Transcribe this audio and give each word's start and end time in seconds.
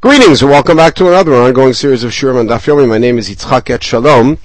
Greetings 0.00 0.42
and 0.42 0.50
welcome 0.52 0.76
back 0.76 0.94
to 0.94 1.08
another 1.08 1.34
ongoing 1.34 1.72
series 1.72 2.04
of 2.04 2.12
Shurim 2.12 2.38
and 2.38 2.48
Daf 2.48 2.66
Yomi. 2.66 2.88
My 2.88 2.98
name 2.98 3.18
is 3.18 3.28
Yitzchak 3.28 3.62
Etshalom, 3.62 4.38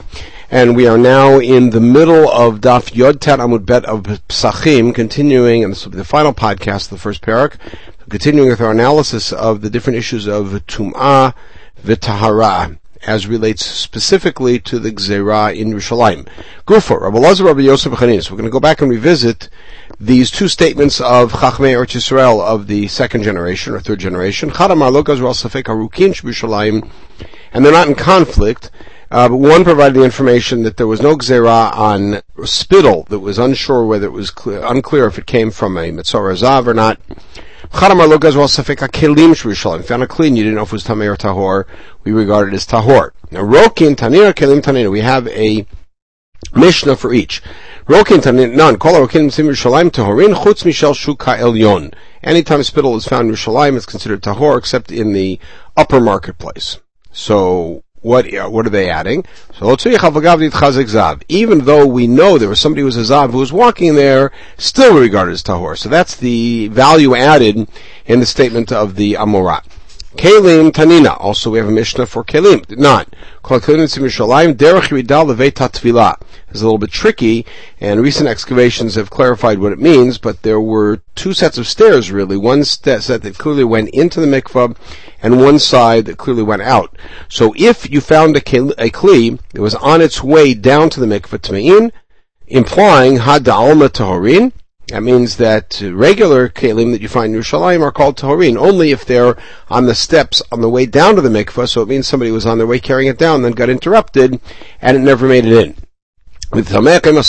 and 0.49 0.75
we 0.75 0.87
are 0.87 0.97
now 0.97 1.37
in 1.39 1.69
the 1.69 1.79
middle 1.79 2.27
of 2.27 2.59
Daf 2.59 2.95
Yod 2.95 3.21
Tet 3.21 3.37
Amud 3.37 3.63
Bet 3.63 3.85
of 3.85 4.01
Psachim, 4.01 4.95
continuing, 4.95 5.63
and 5.63 5.71
this 5.71 5.85
will 5.85 5.91
be 5.91 5.99
the 5.99 6.03
final 6.03 6.33
podcast, 6.33 6.85
of 6.85 6.89
the 6.89 6.97
first 6.97 7.21
parak, 7.21 7.57
continuing 8.09 8.49
with 8.49 8.61
our 8.61 8.71
analysis 8.71 9.31
of 9.31 9.61
the 9.61 9.69
different 9.69 9.99
issues 9.99 10.25
of 10.25 10.47
Tum'ah 10.65 11.35
V'Tahara 11.83 12.79
as 13.05 13.27
relates 13.27 13.65
specifically 13.65 14.59
to 14.59 14.79
the 14.79 14.91
Gzera 14.91 15.55
in 15.55 15.71
Yerushalayim. 15.71 16.27
Gufa, 16.65 16.99
Rabbi 16.99 17.19
Lazar, 17.19 17.43
Rabbi 17.43 17.61
Yosef 17.61 17.93
Chanin. 17.93 18.23
So 18.23 18.31
we're 18.31 18.37
going 18.37 18.49
to 18.49 18.51
go 18.51 18.59
back 18.59 18.81
and 18.81 18.89
revisit 18.89 19.49
these 19.99 20.31
two 20.31 20.47
statements 20.47 20.99
of 20.99 21.31
Chachmei 21.33 21.73
Eretz 21.73 21.95
Yisrael 21.95 22.41
of 22.41 22.67
the 22.67 22.87
second 22.87 23.23
generation 23.23 23.73
or 23.73 23.79
third 23.79 23.99
generation. 23.99 24.49
And 27.55 27.65
they're 27.65 27.71
not 27.71 27.87
in 27.87 27.95
conflict. 27.95 28.71
Uh, 29.13 29.29
but 29.29 29.37
one 29.37 29.63
provided 29.63 29.93
the 29.93 30.03
information 30.03 30.63
that 30.63 30.77
there 30.77 30.87
was 30.87 30.99
no 30.99 31.15
gzera 31.15 31.71
on 31.75 32.19
spittle 32.45 33.03
that 33.09 33.19
was 33.19 33.37
unsure 33.37 33.85
whether 33.85 34.07
it 34.07 34.11
was 34.11 34.31
clear, 34.31 34.65
unclear 34.65 35.05
if 35.05 35.19
it 35.19 35.27
came 35.27 35.51
from 35.51 35.77
a 35.77 35.91
mitzvah 35.91 36.17
zav 36.33 36.65
or 36.65 36.73
not. 36.73 36.99
Shrishalim. 39.35 39.85
Found 39.85 40.01
a 40.01 40.07
clean, 40.07 40.35
you 40.35 40.43
didn't 40.43 40.55
know 40.55 40.63
if 40.63 40.69
it 40.69 40.73
was 40.73 40.83
tamei 40.83 41.05
or 41.05 41.15
tahor. 41.15 41.65
We 42.03 42.11
regard 42.11 42.47
it 42.47 42.55
as 42.55 42.65
tahor. 42.65 43.11
Now 43.29 43.41
rokin 43.41 43.95
tanir 43.95 44.33
kelim 44.33 44.61
tanina. 44.61 44.89
We 44.89 45.01
have 45.01 45.27
a 45.27 45.67
Mishnah 46.55 46.95
for 46.95 47.13
each. 47.13 47.41
Rokin 47.87 48.19
tanina 48.19 48.53
none. 48.53 48.77
Kol 48.77 48.99
rokin 48.99 49.27
tahorin 49.27 50.33
chutz 50.33 50.63
mishel 50.63 50.93
shuka 50.93 51.37
elyon. 51.37 51.93
Anytime 52.23 52.63
spittle 52.63 52.95
is 52.95 53.05
found 53.05 53.29
in 53.29 53.35
Yerushalayim, 53.35 53.75
it's 53.75 53.85
considered 53.85 54.21
tahor, 54.21 54.57
except 54.57 54.91
in 54.91 55.13
the 55.13 55.39
upper 55.75 55.99
marketplace. 55.99 56.79
So 57.11 57.83
what 58.03 58.25
what 58.51 58.65
are 58.67 58.69
they 58.69 58.89
adding? 58.89 59.25
So 59.53 59.75
even 61.29 61.59
though 61.65 61.87
we 61.87 62.07
know 62.07 62.37
there 62.37 62.49
was 62.49 62.59
somebody 62.59 62.81
who 62.81 62.85
was 62.85 62.97
a 62.97 63.13
zav 63.13 63.31
who 63.31 63.37
was 63.37 63.53
walking 63.53 63.95
there, 63.95 64.31
still 64.57 64.99
regarded 64.99 65.31
as 65.31 65.43
tahor. 65.43 65.77
So 65.77 65.89
that's 65.89 66.15
the 66.15 66.67
value 66.67 67.15
added 67.15 67.67
in 68.05 68.19
the 68.19 68.25
statement 68.25 68.71
of 68.71 68.95
the 68.95 69.13
Amorat. 69.13 69.63
Kelim 70.17 70.71
Tanina. 70.71 71.19
Also, 71.19 71.49
we 71.49 71.57
have 71.57 71.67
a 71.67 71.71
Mishnah 71.71 72.05
for 72.05 72.23
Kelim. 72.23 72.77
Not. 72.77 73.13
It's 76.53 76.61
a 76.61 76.65
little 76.65 76.77
bit 76.77 76.91
tricky, 76.91 77.45
and 77.81 78.01
recent 78.01 78.29
excavations 78.29 78.95
have 78.95 79.09
clarified 79.09 79.59
what 79.59 79.73
it 79.73 79.79
means, 79.79 80.17
but 80.17 80.43
there 80.43 80.61
were 80.61 81.01
two 81.15 81.33
sets 81.33 81.57
of 81.57 81.67
stairs 81.67 82.11
really. 82.11 82.37
One 82.37 82.63
set 82.63 83.03
that 83.07 83.37
clearly 83.37 83.63
went 83.63 83.89
into 83.89 84.19
the 84.19 84.27
mikvah, 84.27 84.77
and 85.21 85.41
one 85.41 85.57
side 85.59 86.05
that 86.05 86.17
clearly 86.17 86.43
went 86.43 86.61
out. 86.61 86.95
So 87.27 87.53
if 87.57 87.89
you 87.89 88.01
found 88.01 88.37
a, 88.37 88.41
kli 88.41 89.39
that 89.51 89.61
was 89.61 89.75
on 89.75 90.01
its 90.01 90.23
way 90.23 90.53
down 90.53 90.89
to 90.91 90.99
the 90.99 91.05
mikvah 91.07 91.39
tmein, 91.39 91.91
implying 92.47 93.17
had 93.17 93.49
alma 93.49 93.89
tahorin, 93.89 94.51
that 94.93 95.01
means 95.01 95.37
that 95.37 95.81
regular 95.81 96.49
kelim 96.49 96.91
that 96.91 97.01
you 97.01 97.07
find 97.07 97.33
in 97.33 97.41
Yerushalayim 97.41 97.81
are 97.81 97.91
called 97.91 98.15
tahorin 98.15 98.57
only 98.57 98.91
if 98.91 99.05
they're 99.05 99.35
on 99.67 99.87
the 99.87 99.95
steps 99.95 100.39
on 100.51 100.61
the 100.61 100.69
way 100.69 100.85
down 100.85 101.15
to 101.15 101.21
the 101.21 101.29
mikvah. 101.29 101.67
So 101.67 101.81
it 101.81 101.87
means 101.87 102.07
somebody 102.07 102.29
was 102.29 102.45
on 102.45 102.59
their 102.59 102.67
way 102.67 102.79
carrying 102.79 103.09
it 103.09 103.17
down, 103.17 103.41
then 103.41 103.53
got 103.53 103.71
interrupted, 103.71 104.39
and 104.81 104.95
it 104.95 104.99
never 104.99 105.27
made 105.27 105.45
it 105.45 105.65
in. 105.65 105.75
But 106.51 106.67
the 106.67 107.23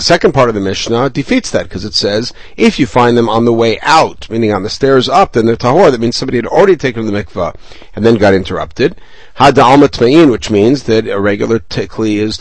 second 0.00 0.32
part 0.32 0.48
of 0.48 0.54
the 0.56 0.60
Mishnah 0.60 1.10
defeats 1.10 1.52
that 1.52 1.62
because 1.62 1.84
it 1.84 1.94
says 1.94 2.32
if 2.56 2.80
you 2.80 2.88
find 2.88 3.16
them 3.16 3.28
on 3.28 3.44
the 3.44 3.52
way 3.52 3.78
out, 3.82 4.28
meaning 4.28 4.52
on 4.52 4.64
the 4.64 4.70
stairs 4.70 5.08
up, 5.08 5.34
then 5.34 5.46
they're 5.46 5.54
tahor. 5.54 5.92
That 5.92 6.00
means 6.00 6.16
somebody 6.16 6.38
had 6.38 6.46
already 6.46 6.74
taken 6.74 7.06
the 7.06 7.12
mikvah 7.12 7.54
and 7.94 8.04
then 8.04 8.16
got 8.16 8.34
interrupted. 8.34 9.00
Had 9.34 9.56
which 9.56 10.50
means 10.50 10.82
that 10.82 11.06
a 11.06 11.20
regular 11.20 11.60
tikli 11.60 12.16
is 12.16 12.36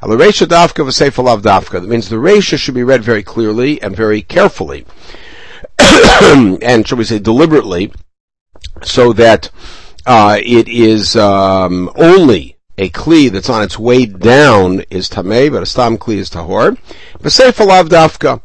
tavet. 0.00 1.70
That 1.70 1.88
means 1.88 2.08
the 2.08 2.16
Reisha 2.16 2.58
should 2.58 2.74
be 2.74 2.84
read 2.84 3.02
very 3.02 3.22
clearly 3.22 3.80
and 3.82 3.96
very 3.96 4.22
carefully, 4.22 4.86
and 5.78 6.86
shall 6.86 6.98
we 6.98 7.04
say 7.04 7.18
deliberately, 7.18 7.92
so 8.82 9.12
that 9.12 9.50
uh, 10.06 10.38
it 10.42 10.68
is 10.68 11.16
um, 11.16 11.90
only 11.96 12.56
a 12.78 12.88
kli 12.90 13.30
that's 13.30 13.50
on 13.50 13.62
its 13.62 13.78
way 13.78 14.06
down 14.06 14.82
is 14.90 15.08
tamei, 15.08 15.50
but 15.50 15.62
a 15.62 15.66
stam 15.66 15.98
kli 15.98 16.16
is 16.16 16.30
tahor. 16.30 16.78
V'seifa 17.18 17.66
lav 17.66 17.88
dafka. 17.88 18.40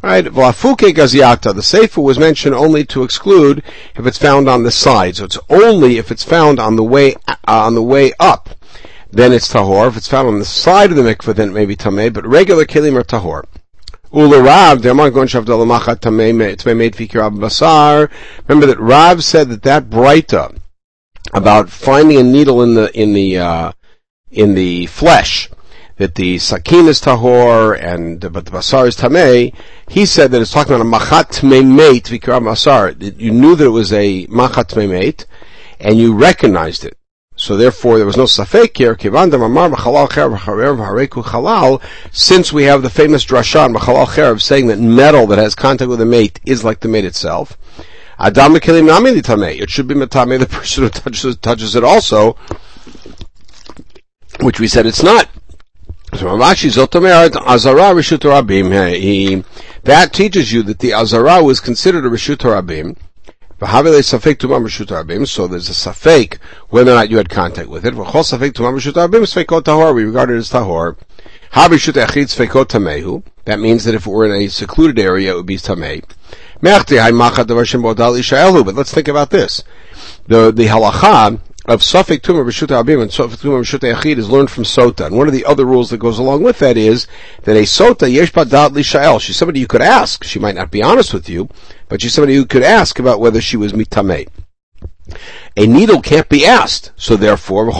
Right, 0.00 0.26
Vlafuke 0.26 0.92
gaziata. 0.92 1.54
The 1.54 1.62
seifa 1.62 2.02
was 2.02 2.18
mentioned 2.18 2.54
only 2.54 2.84
to 2.86 3.04
exclude 3.04 3.62
if 3.96 4.06
it's 4.06 4.18
found 4.18 4.50
on 4.50 4.62
the 4.62 4.70
side. 4.70 5.16
So 5.16 5.24
it's 5.24 5.38
only 5.48 5.96
if 5.96 6.10
it's 6.10 6.22
found 6.22 6.60
on 6.60 6.76
the 6.76 6.84
way 6.84 7.16
uh, 7.26 7.36
on 7.46 7.74
the 7.74 7.82
way 7.82 8.12
up 8.20 8.50
then 9.14 9.32
it's 9.32 9.52
tahor. 9.52 9.88
If 9.88 9.96
it's 9.96 10.08
found 10.08 10.28
on 10.28 10.38
the 10.38 10.44
side 10.44 10.90
of 10.90 10.96
the 10.96 11.02
mikveh, 11.02 11.34
then 11.36 11.50
it 11.50 11.52
may 11.52 11.66
be 11.66 11.76
tamei. 11.76 12.12
But 12.12 12.26
regular 12.26 12.64
kelim 12.64 12.98
are 12.98 13.04
tahor. 13.04 13.44
Remember 14.10 14.36
that 18.66 18.78
Rav 18.78 19.24
said 19.24 19.48
that 19.48 19.62
that 19.62 19.90
breita 19.90 20.58
about 21.32 21.70
finding 21.70 22.18
a 22.18 22.22
needle 22.22 22.62
in 22.62 22.74
the 22.74 22.96
in 23.00 23.12
the 23.12 23.38
uh, 23.38 23.72
in 24.30 24.54
the 24.54 24.86
flesh, 24.86 25.48
that 25.96 26.14
the 26.16 26.38
sakin 26.38 26.86
is 26.86 27.00
tahor 27.00 27.76
and 27.80 28.20
but 28.20 28.44
the 28.44 28.50
basar 28.50 28.86
is 28.86 28.96
tamei. 28.96 29.54
He 29.88 30.06
said 30.06 30.30
that 30.32 30.40
it's 30.40 30.52
talking 30.52 30.74
about 30.74 30.86
a 30.86 30.90
machat 30.90 31.40
tmei 31.40 32.00
vikram 32.00 32.44
basar. 32.44 33.20
You 33.20 33.30
knew 33.30 33.54
that 33.54 33.64
it 33.64 33.70
was 33.70 33.92
a 33.92 34.26
machat 34.26 34.74
tmei 34.74 35.24
and 35.80 35.98
you 35.98 36.14
recognized 36.14 36.84
it. 36.84 36.96
So 37.44 37.58
therefore, 37.58 37.98
there 37.98 38.06
was 38.06 38.16
no 38.16 38.24
safek 38.24 38.78
here. 38.78 38.96
Since 42.10 42.52
we 42.54 42.62
have 42.62 42.82
the 42.82 42.88
famous 42.88 43.26
drashan 43.26 43.76
machalal 43.76 44.06
cherev 44.06 44.40
saying 44.40 44.68
that 44.68 44.78
metal 44.78 45.26
that 45.26 45.38
has 45.38 45.54
contact 45.54 45.90
with 45.90 45.98
the 45.98 46.06
mate 46.06 46.40
is 46.46 46.64
like 46.64 46.80
the 46.80 46.88
mate 46.88 47.04
itself. 47.04 47.58
It 48.18 49.70
should 49.70 49.86
be 49.86 49.94
matame 49.94 50.38
the 50.38 50.46
person 50.50 50.84
who 50.84 50.88
touches, 50.88 51.36
touches 51.36 51.76
it 51.76 51.84
also, 51.84 52.38
which 54.40 54.58
we 54.58 54.66
said 54.66 54.86
it's 54.86 55.02
not. 55.02 55.28
So. 56.14 56.38
That 59.82 60.12
teaches 60.14 60.50
you 60.50 60.62
that 60.62 60.78
the 60.78 60.94
Azara 60.94 61.42
was 61.42 61.60
considered 61.60 62.06
a 62.06 62.08
Rishut 62.08 62.38
Rabim. 62.38 62.96
So 63.66 63.82
there's 63.82 65.70
a 65.70 65.72
safek 65.72 66.38
whether 66.68 66.92
or 66.92 66.94
not 66.94 67.10
you 67.10 67.16
had 67.16 67.30
contact 67.30 67.68
with 67.68 67.86
it. 67.86 67.94
We 67.94 68.00
regard 70.04 70.30
it 70.30 70.36
as 70.36 70.50
tahor. 70.50 70.96
That 73.44 73.60
means 73.60 73.84
that 73.84 73.94
if 73.94 74.06
it 74.06 74.10
were 74.10 74.26
in 74.26 74.32
a 74.32 74.48
secluded 74.48 74.98
area, 74.98 75.32
it 75.32 75.36
would 75.36 75.46
be 75.46 75.56
tamei. 75.56 76.02
But 78.64 78.74
let's 78.74 78.92
think 78.92 79.08
about 79.08 79.30
this. 79.30 79.62
The, 80.26 80.50
the 80.50 80.66
halacha 80.66 81.40
of 81.66 81.80
Safek 81.80 82.20
Tumah 82.20 82.44
Rishut 82.44 82.68
Abim 82.68 83.00
and 83.00 83.10
Safek 83.10 83.40
Tumah 83.40 83.62
Rishut 83.62 83.80
Yachid 83.80 84.18
is 84.18 84.28
learned 84.28 84.50
from 84.50 84.64
Sota. 84.64 85.06
And 85.06 85.16
one 85.16 85.28
of 85.28 85.32
the 85.32 85.46
other 85.46 85.64
rules 85.64 85.88
that 85.90 85.96
goes 85.96 86.18
along 86.18 86.42
with 86.42 86.58
that 86.58 86.76
is 86.76 87.06
that 87.44 87.56
a 87.56 87.62
Sota 87.62 88.12
Yesh 88.12 88.32
Badat 88.32 88.72
Lishael. 88.72 89.18
She's 89.18 89.38
somebody 89.38 89.60
you 89.60 89.66
could 89.66 89.80
ask. 89.80 90.24
She 90.24 90.38
might 90.38 90.56
not 90.56 90.70
be 90.70 90.82
honest 90.82 91.14
with 91.14 91.30
you, 91.30 91.48
but 91.88 92.02
she's 92.02 92.12
somebody 92.12 92.34
who 92.34 92.44
could 92.44 92.62
ask 92.62 92.98
about 92.98 93.18
whether 93.18 93.40
she 93.40 93.56
was 93.56 93.72
Mitameh. 93.72 94.28
A 95.56 95.66
needle 95.66 96.02
can't 96.02 96.28
be 96.28 96.44
asked, 96.44 96.92
so 96.96 97.16
therefore, 97.16 97.66
regard 97.66 97.74
a 97.74 97.78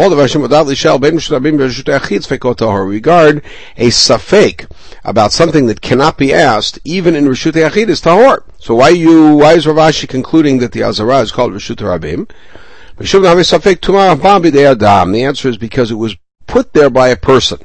safek 3.89 4.71
about 5.05 5.33
something 5.33 5.67
that 5.67 5.81
cannot 5.81 6.17
be 6.17 6.33
asked, 6.33 6.78
even 6.84 7.15
in 7.15 7.25
Rishut 7.25 7.53
Yachid, 7.53 7.89
is 7.89 8.00
tahor. 8.00 8.44
So 8.59 8.77
why 8.77 8.91
you, 8.91 9.37
why 9.37 9.55
is 9.55 9.67
Rav 9.67 9.77
Ashi 9.77 10.09
concluding 10.09 10.59
that 10.59 10.73
the 10.73 10.84
Azara 10.84 11.21
is 11.21 11.33
called 11.33 11.53
Rishut 11.53 11.77
Rabim? 11.77 12.31
The 15.12 15.25
answer 15.25 15.49
is 15.49 15.56
because 15.56 15.91
it 15.91 15.96
was 15.96 16.17
put 16.46 16.73
there 16.73 16.91
by 16.91 17.08
a 17.08 17.17
person. 17.17 17.58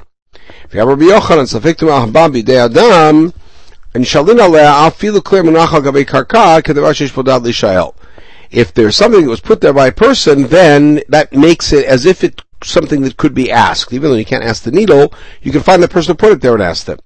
If 8.50 8.74
there's 8.74 8.96
something 8.96 9.22
that 9.22 9.30
was 9.30 9.40
put 9.40 9.60
there 9.60 9.72
by 9.72 9.86
a 9.86 9.92
person, 9.92 10.48
then 10.48 11.02
that 11.08 11.32
makes 11.32 11.72
it 11.72 11.84
as 11.84 12.04
if 12.04 12.24
it 12.24 12.42
something 12.62 13.02
that 13.02 13.16
could 13.16 13.34
be 13.34 13.50
asked. 13.50 13.92
Even 13.92 14.10
though 14.10 14.16
you 14.16 14.24
can't 14.24 14.44
ask 14.44 14.62
the 14.64 14.70
needle, 14.70 15.14
you 15.42 15.52
can 15.52 15.62
find 15.62 15.82
the 15.82 15.88
person 15.88 16.12
who 16.12 16.16
put 16.16 16.32
it 16.32 16.40
there 16.40 16.54
and 16.54 16.62
ask 16.62 16.86
them. 16.86 16.98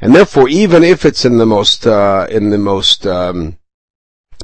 And 0.00 0.14
therefore, 0.14 0.48
even 0.48 0.84
if 0.84 1.04
it's 1.04 1.24
in 1.24 1.38
the 1.38 1.46
most, 1.46 1.86
uh, 1.86 2.26
in 2.30 2.50
the 2.50 2.58
most, 2.58 3.06
um, 3.06 3.56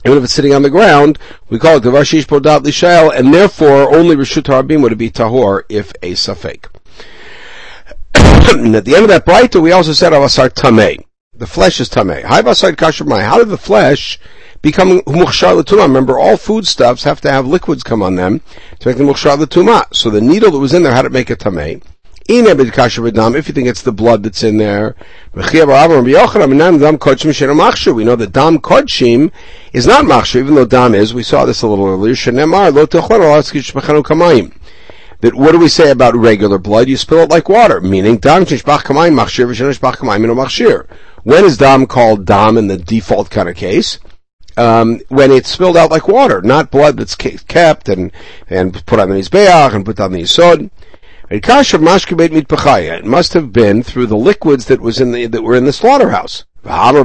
even 0.04 0.18
if 0.18 0.24
it's 0.24 0.32
sitting 0.32 0.54
on 0.54 0.62
the 0.62 0.70
ground, 0.70 1.18
we 1.48 1.58
call 1.58 1.76
it 1.76 1.80
the 1.80 1.90
Rashish 1.90 2.26
Podat 2.26 2.62
Lishael, 2.62 3.16
and 3.16 3.32
therefore 3.32 3.94
only 3.94 4.16
Rishut 4.16 4.42
Harabim 4.42 4.82
would 4.82 4.96
be 4.98 5.10
Tahor 5.10 5.62
if 5.68 5.92
a 6.02 6.12
Safek. 6.12 6.66
at 8.74 8.84
the 8.84 8.94
end 8.94 9.04
of 9.04 9.08
that 9.08 9.26
Braita, 9.26 9.60
we 9.60 9.72
also 9.72 9.92
said 9.92 10.12
Avasar 10.12 10.50
Tameh. 10.50 11.04
The 11.34 11.46
flesh 11.46 11.80
is 11.80 11.88
Tameh. 11.88 12.22
How 12.22 13.38
did 13.38 13.48
the 13.48 13.58
flesh 13.58 14.18
become 14.62 15.00
mukhshar 15.02 15.56
l'tumah. 15.56 15.82
Remember, 15.82 16.18
all 16.18 16.36
foodstuffs 16.36 17.04
have 17.04 17.20
to 17.20 17.30
have 17.30 17.46
liquids 17.46 17.84
come 17.84 18.02
on 18.02 18.16
them 18.16 18.40
to 18.80 18.88
make 18.88 18.96
them 18.96 19.06
mukhshar 19.06 19.38
l'tumah. 19.38 19.94
So 19.94 20.10
the 20.10 20.20
needle 20.20 20.50
that 20.50 20.58
was 20.58 20.74
in 20.74 20.82
there 20.82 20.94
had 20.94 21.02
to 21.02 21.10
make 21.10 21.30
it 21.30 21.38
tameh. 21.38 21.82
If 22.28 23.48
you 23.48 23.54
think 23.54 23.68
it's 23.68 23.82
the 23.82 23.92
blood 23.92 24.24
that's 24.24 24.42
in 24.42 24.56
there, 24.56 24.96
we 25.32 25.42
know 25.42 25.66
that 28.16 28.32
dam 28.32 28.58
kodshim 28.58 29.30
is 29.72 29.86
not 29.86 30.04
machshir, 30.04 30.40
even 30.40 30.56
though 30.56 30.64
dam 30.64 30.94
is. 30.94 31.14
We 31.14 31.22
saw 31.22 31.44
this 31.44 31.62
a 31.62 31.68
little 31.68 31.86
earlier. 31.86 32.16
That 35.20 35.34
what 35.34 35.52
do 35.52 35.58
we 35.58 35.68
say 35.68 35.90
about 35.90 36.16
regular 36.16 36.58
blood? 36.58 36.88
You 36.88 36.96
spill 36.96 37.20
it 37.20 37.30
like 37.30 37.48
water, 37.48 37.80
meaning 37.80 38.16
dam 38.16 38.44
machshir 38.44 40.86
When 41.22 41.44
is 41.44 41.56
dam 41.56 41.86
called 41.86 42.24
dam 42.24 42.58
in 42.58 42.66
the 42.66 42.76
default 42.76 43.30
kind 43.30 43.48
of 43.48 43.54
case? 43.54 44.00
Um, 44.58 45.00
when 45.08 45.30
it's 45.30 45.50
spilled 45.50 45.76
out 45.76 45.90
like 45.90 46.08
water, 46.08 46.40
not 46.40 46.70
blood 46.70 46.96
that's 46.96 47.14
kept 47.14 47.90
and, 47.90 48.10
and 48.48 48.86
put 48.86 48.98
on 48.98 49.10
the 49.10 49.16
mizbeach 49.16 49.74
and 49.74 49.84
put 49.84 50.00
on 50.00 50.12
the 50.12 50.22
yisod. 50.22 50.70
It 51.28 53.04
must 53.04 53.32
have 53.32 53.52
been 53.52 53.82
through 53.82 54.06
the 54.06 54.16
liquids 54.16 54.66
that 54.66 54.80
was 54.80 55.00
in 55.00 55.10
the 55.10 55.26
that 55.26 55.42
were 55.42 55.56
in 55.56 55.64
the 55.64 55.72
slaughterhouse. 55.72 56.44
The 56.62 56.70
Mishnah 56.70 57.04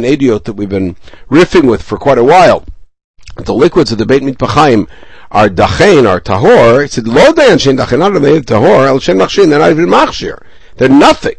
Eduyot 0.00 0.44
that 0.44 0.54
we've 0.54 0.68
been 0.68 0.96
riffing 1.30 1.70
with 1.70 1.82
for 1.82 1.98
quite 1.98 2.16
a 2.16 2.24
while. 2.24 2.64
The 3.36 3.52
liquids 3.52 3.92
of 3.92 3.98
the 3.98 4.06
Beit 4.06 4.22
Mitpachayim 4.22 4.88
are 5.30 5.50
dachain, 5.50 6.08
are 6.08 6.20
tahor. 6.20 6.86
It 6.86 6.92
said, 6.92 7.06
lo 7.06 7.34
dachain, 7.34 7.76
not 7.76 8.16
only 8.16 8.40
tahor, 8.40 8.86
el 8.86 8.98
shen 8.98 9.18
machshin, 9.18 9.50
they're 9.50 9.58
not 9.58 9.72
even 9.72 9.84
machshir. 9.86 10.42
They're 10.78 10.88
nothing. 10.88 11.36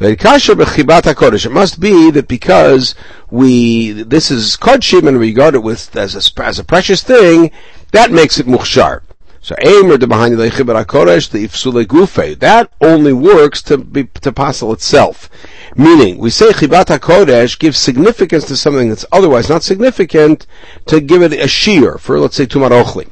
It 0.00 1.52
must 1.52 1.80
be 1.80 2.10
that 2.10 2.26
because 2.28 2.94
we, 3.30 3.92
this 3.92 4.30
is 4.30 4.56
kodshim 4.56 5.08
and 5.08 5.18
we 5.18 5.28
regard 5.28 5.54
it 5.54 5.62
with, 5.62 5.96
as 5.96 6.14
a, 6.14 6.42
as 6.42 6.58
a 6.58 6.64
precious 6.64 7.02
thing, 7.02 7.50
that 7.92 8.12
makes 8.12 8.38
it 8.38 8.46
mukhshar. 8.46 9.02
So 9.40 9.54
Aimer 9.60 9.96
the 9.96 10.06
behind 10.06 10.36
the 10.36 10.50
Kodesh, 10.50 11.30
the 11.30 11.46
Ifsule 11.46 11.84
Gufe, 11.86 12.38
that 12.40 12.70
only 12.80 13.12
works 13.12 13.62
to 13.62 13.78
be, 13.78 14.04
to 14.20 14.32
passel 14.32 14.72
itself. 14.72 15.30
Meaning, 15.76 16.18
we 16.18 16.30
say 16.30 16.50
Chibat 16.50 16.86
HaKodesh 16.86 17.58
gives 17.58 17.78
significance 17.78 18.44
to 18.46 18.56
something 18.56 18.88
that's 18.88 19.06
otherwise 19.12 19.48
not 19.48 19.62
significant 19.62 20.46
to 20.86 21.00
give 21.00 21.22
it 21.22 21.32
a 21.32 21.48
shear 21.48 21.98
for, 21.98 22.18
let's 22.18 22.36
say, 22.36 22.46
Tumar 22.46 22.70
Ochli. 22.70 23.08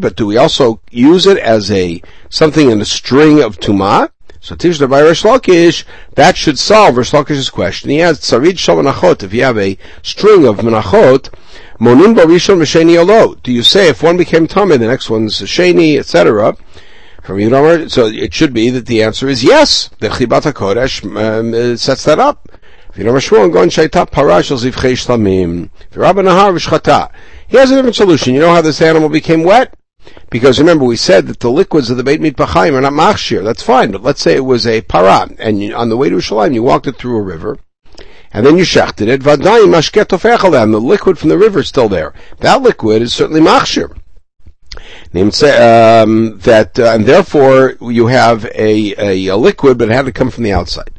But 0.00 0.16
do 0.16 0.26
we 0.26 0.36
also 0.36 0.80
use 0.90 1.26
it 1.26 1.38
as 1.38 1.70
a, 1.70 2.02
something 2.28 2.70
in 2.70 2.80
a 2.80 2.84
string 2.84 3.42
of 3.42 3.58
Tumah? 3.58 4.10
So 4.44 4.54
Tishna 4.54 4.90
by 4.90 5.00
Reish 5.00 5.24
Lakish, 5.24 5.84
that 6.16 6.36
should 6.36 6.58
solve 6.58 6.96
Reish 6.96 7.14
Lakish's 7.14 7.48
question. 7.48 7.88
He 7.88 7.96
has 8.00 8.20
Tsarid 8.20 8.58
Shal 8.58 8.76
Menachot, 8.76 9.22
if 9.22 9.32
you 9.32 9.42
have 9.42 9.56
a 9.56 9.78
string 10.02 10.46
of 10.46 10.58
Menachot, 10.58 11.32
Monin 11.80 12.14
Barishon 12.14 12.58
Mesheni 12.58 12.98
Alo. 12.98 13.36
Do 13.36 13.50
you 13.50 13.62
say 13.62 13.88
if 13.88 14.02
one 14.02 14.18
became 14.18 14.46
Tomei, 14.46 14.78
the 14.78 14.86
next 14.86 15.08
one's 15.08 15.40
Sheni, 15.40 15.98
etc.? 15.98 16.58
From 17.22 17.38
Yudamar, 17.38 17.90
so 17.90 18.04
it 18.08 18.34
should 18.34 18.52
be 18.52 18.68
that 18.68 18.84
the 18.84 19.02
answer 19.02 19.28
is 19.28 19.42
yes. 19.42 19.88
The 20.00 20.08
Chibat 20.10 20.52
HaKodesh 20.52 21.04
um, 21.04 21.54
uh, 21.54 21.78
sets 21.78 22.04
that 22.04 22.18
up. 22.18 22.46
If 22.90 22.98
you 22.98 23.04
know 23.04 23.12
Shmuel, 23.12 23.50
go 23.50 23.62
and 23.62 23.70
shaita 23.70 24.10
parash 24.10 24.50
al 24.50 24.58
zivchei 24.58 24.92
shlamim. 24.92 25.70
If 25.90 25.96
Rabbi 25.96 26.20
Nahar 26.20 26.54
v'shchata. 26.54 27.10
He 27.48 27.56
has 27.56 27.70
a 27.70 27.76
different 27.76 27.96
solution. 27.96 28.34
You 28.34 28.40
know 28.40 28.52
how 28.52 28.60
this 28.60 28.82
animal 28.82 29.08
became 29.08 29.42
wet? 29.42 29.74
Because 30.30 30.58
remember, 30.58 30.84
we 30.84 30.96
said 30.96 31.26
that 31.28 31.40
the 31.40 31.50
liquids 31.50 31.90
of 31.90 31.96
the 31.96 32.04
Beit 32.04 32.20
Mitpachayim 32.20 32.74
are 32.74 32.80
not 32.80 32.92
machshir. 32.92 33.44
That's 33.44 33.62
fine. 33.62 33.90
But 33.90 34.02
let's 34.02 34.20
say 34.20 34.34
it 34.34 34.44
was 34.44 34.66
a 34.66 34.80
para, 34.82 35.28
and 35.38 35.62
you, 35.62 35.74
on 35.74 35.88
the 35.88 35.96
way 35.96 36.08
to 36.08 36.16
Shalim, 36.16 36.54
you 36.54 36.62
walked 36.62 36.86
it 36.86 36.96
through 36.96 37.16
a 37.16 37.22
river, 37.22 37.58
and 38.32 38.44
then 38.44 38.58
you 38.58 38.64
shechted 38.64 39.08
it. 39.08 39.22
Vadayim 39.22 39.72
mashket 39.72 40.08
the 40.08 40.80
liquid 40.80 41.18
from 41.18 41.28
the 41.28 41.38
river 41.38 41.60
is 41.60 41.68
still 41.68 41.88
there. 41.88 42.12
That 42.40 42.62
liquid 42.62 43.02
is 43.02 43.14
certainly 43.14 43.40
machshir. 43.40 43.96
Um, 45.14 46.38
that 46.40 46.78
uh, 46.78 46.92
and 46.94 47.06
therefore 47.06 47.76
you 47.80 48.08
have 48.08 48.44
a, 48.46 48.94
a, 48.98 49.28
a, 49.28 49.36
liquid, 49.36 49.78
but 49.78 49.88
it 49.88 49.94
had 49.94 50.06
to 50.06 50.12
come 50.12 50.30
from 50.30 50.42
the 50.42 50.52
outside. 50.52 50.90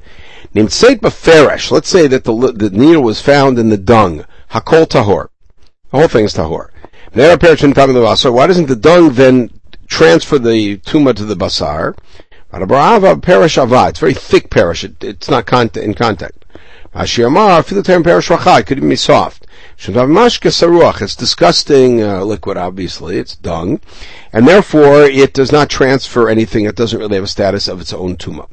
Named. 0.53 0.71
Let's 0.71 1.89
say 1.89 2.07
that 2.07 2.23
the, 2.23 2.53
the 2.55 2.69
needle 2.69 3.03
was 3.03 3.19
found 3.19 3.59
in 3.59 3.67
the 3.67 3.77
dung. 3.77 4.23
Hakol 4.51 4.87
tahor. 4.87 5.27
The 5.91 5.97
whole 5.97 6.07
thing 6.07 6.23
is 6.23 6.35
tahor. 6.35 6.69
Why 7.15 8.47
doesn't 8.47 8.67
the 8.67 8.77
dung 8.79 9.13
then 9.13 9.50
transfer 9.88 10.38
the 10.38 10.77
tuma 10.79 11.15
to 11.15 11.23
the 11.23 11.35
basar? 11.35 11.95
It's 12.53 14.00
very 14.00 14.13
thick 14.13 14.50
perish. 14.50 14.83
It, 14.83 15.01
it's 15.01 15.29
not 15.29 15.51
in 15.77 15.94
contact. 15.94 16.45
It 16.94 18.65
could 18.67 18.77
even 18.77 18.89
be 18.89 18.95
soft. 18.95 19.47
It's 19.77 21.15
disgusting 21.15 22.03
uh, 22.03 22.23
liquid, 22.23 22.57
obviously. 22.57 23.17
It's 23.17 23.35
dung. 23.35 23.79
And 24.33 24.47
therefore, 24.47 25.03
it 25.03 25.33
does 25.33 25.51
not 25.51 25.69
transfer 25.69 26.29
anything. 26.29 26.65
It 26.65 26.75
doesn't 26.75 27.00
really 27.00 27.15
have 27.15 27.23
a 27.23 27.27
status 27.27 27.67
of 27.67 27.79
its 27.81 27.94
own 27.94 28.17
tuma. 28.17 28.47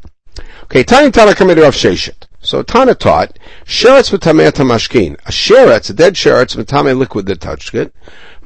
Okay, 0.72 0.84
Tani 0.84 1.10
Tana 1.10 1.32
Kamid 1.32 1.60
Rav 1.60 1.74
Sheshet. 1.74 2.28
So 2.40 2.62
Tana 2.62 2.94
taught, 2.94 3.38
sheretz 3.66 4.10
v'tamei 4.10 4.50
tamashkin. 4.50 5.16
A 5.26 5.30
sheretz, 5.30 5.90
a 5.90 5.92
dead 5.92 6.14
sheretz, 6.14 6.56
v'tamei 6.56 6.96
liquid 6.96 7.26
that 7.26 7.42
touched 7.42 7.74
it. 7.74 7.94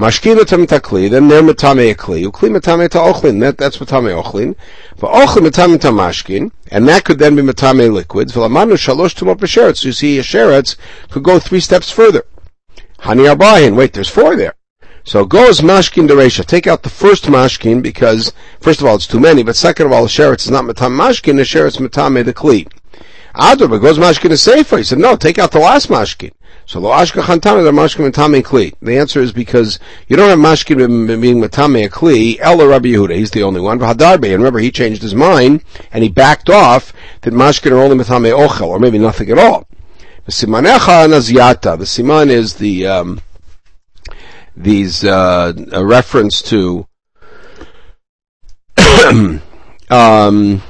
Mashkin 0.00 0.34
v'tamei 0.36 0.66
takli, 0.66 1.08
then 1.08 1.28
they're 1.28 1.40
v'tamei 1.40 1.94
kli. 1.94 2.26
Ukli 2.26 2.50
v'tamei 2.50 2.88
ta'ochlin, 2.88 3.38
that, 3.42 3.58
that's 3.58 3.76
v'tamei 3.76 4.20
ochlin. 4.20 4.56
V'ochlin 4.98 5.48
v'tamei 5.48 5.78
tamashkin, 5.78 6.50
and 6.72 6.88
that 6.88 7.04
could 7.04 7.20
then 7.20 7.36
be 7.36 7.42
v'tamei 7.42 7.92
liquids. 7.92 8.32
V'lamanu 8.32 8.72
shalosh 8.72 9.14
tumot 9.14 9.36
b'sheretz. 9.36 9.84
You 9.84 9.92
see, 9.92 10.18
a 10.18 10.22
sheretz 10.22 10.74
could 11.10 11.22
go 11.22 11.38
three 11.38 11.60
steps 11.60 11.92
further. 11.92 12.24
Hani 12.98 13.32
arbahin, 13.32 13.76
wait, 13.76 13.92
there's 13.92 14.08
four 14.08 14.34
there. 14.34 14.55
So 15.06 15.24
goes 15.24 15.60
mashkin 15.60 16.08
deresha. 16.08 16.44
Take 16.44 16.66
out 16.66 16.82
the 16.82 16.90
first 16.90 17.26
mashkin 17.26 17.80
because, 17.80 18.32
first 18.60 18.80
of 18.80 18.88
all, 18.88 18.96
it's 18.96 19.06
too 19.06 19.20
many, 19.20 19.44
but 19.44 19.54
second 19.54 19.86
of 19.86 19.92
all, 19.92 20.02
the 20.02 20.08
sheretz 20.08 20.46
is 20.46 20.50
not 20.50 20.64
matam 20.64 20.98
mashkin, 20.98 21.36
the 21.36 21.42
sheretz 21.42 21.78
matame 21.78 22.24
the 22.24 22.34
kli. 22.34 22.68
Adar, 23.36 23.68
goes 23.78 23.98
mashkin 23.98 24.30
to 24.30 24.36
safer. 24.36 24.78
He 24.78 24.82
said, 24.82 24.98
no, 24.98 25.14
take 25.14 25.38
out 25.38 25.52
the 25.52 25.60
last 25.60 25.90
mashkin. 25.90 26.32
So 26.64 26.80
lo 26.80 26.90
ashka 26.90 27.22
chantame 27.22 27.62
the 27.62 27.70
mashkin 27.70 28.10
matame 28.10 28.42
kli. 28.42 28.74
The 28.82 28.98
answer 28.98 29.20
is 29.20 29.30
because 29.30 29.78
you 30.08 30.16
don't 30.16 30.28
have 30.28 30.40
mashkin 30.40 31.20
being 31.22 31.40
matame 31.40 31.86
a 31.86 31.88
kli. 31.88 32.40
Ella 32.40 32.66
Rabbi 32.66 32.88
Yehuda, 32.88 33.14
he's 33.14 33.30
the 33.30 33.44
only 33.44 33.60
one. 33.60 33.78
Hadarbe, 33.78 34.24
and 34.24 34.42
remember 34.42 34.58
he 34.58 34.72
changed 34.72 35.02
his 35.02 35.14
mind 35.14 35.62
and 35.92 36.02
he 36.02 36.10
backed 36.10 36.50
off 36.50 36.92
that 37.20 37.32
mashkin 37.32 37.70
are 37.70 37.78
only 37.78 37.96
matame 37.96 38.36
ochel, 38.36 38.66
or 38.66 38.80
maybe 38.80 38.98
nothing 38.98 39.30
at 39.30 39.38
all. 39.38 39.68
The 40.24 40.32
simanecha 40.32 41.06
naziata. 41.06 41.78
The 41.78 41.84
siman 41.84 42.30
is 42.30 42.54
the 42.54 42.88
um, 42.88 43.20
these 44.56 45.04
uh, 45.04 45.52
a 45.72 45.84
reference 45.84 46.42
to 46.42 46.86
um, 49.90 50.62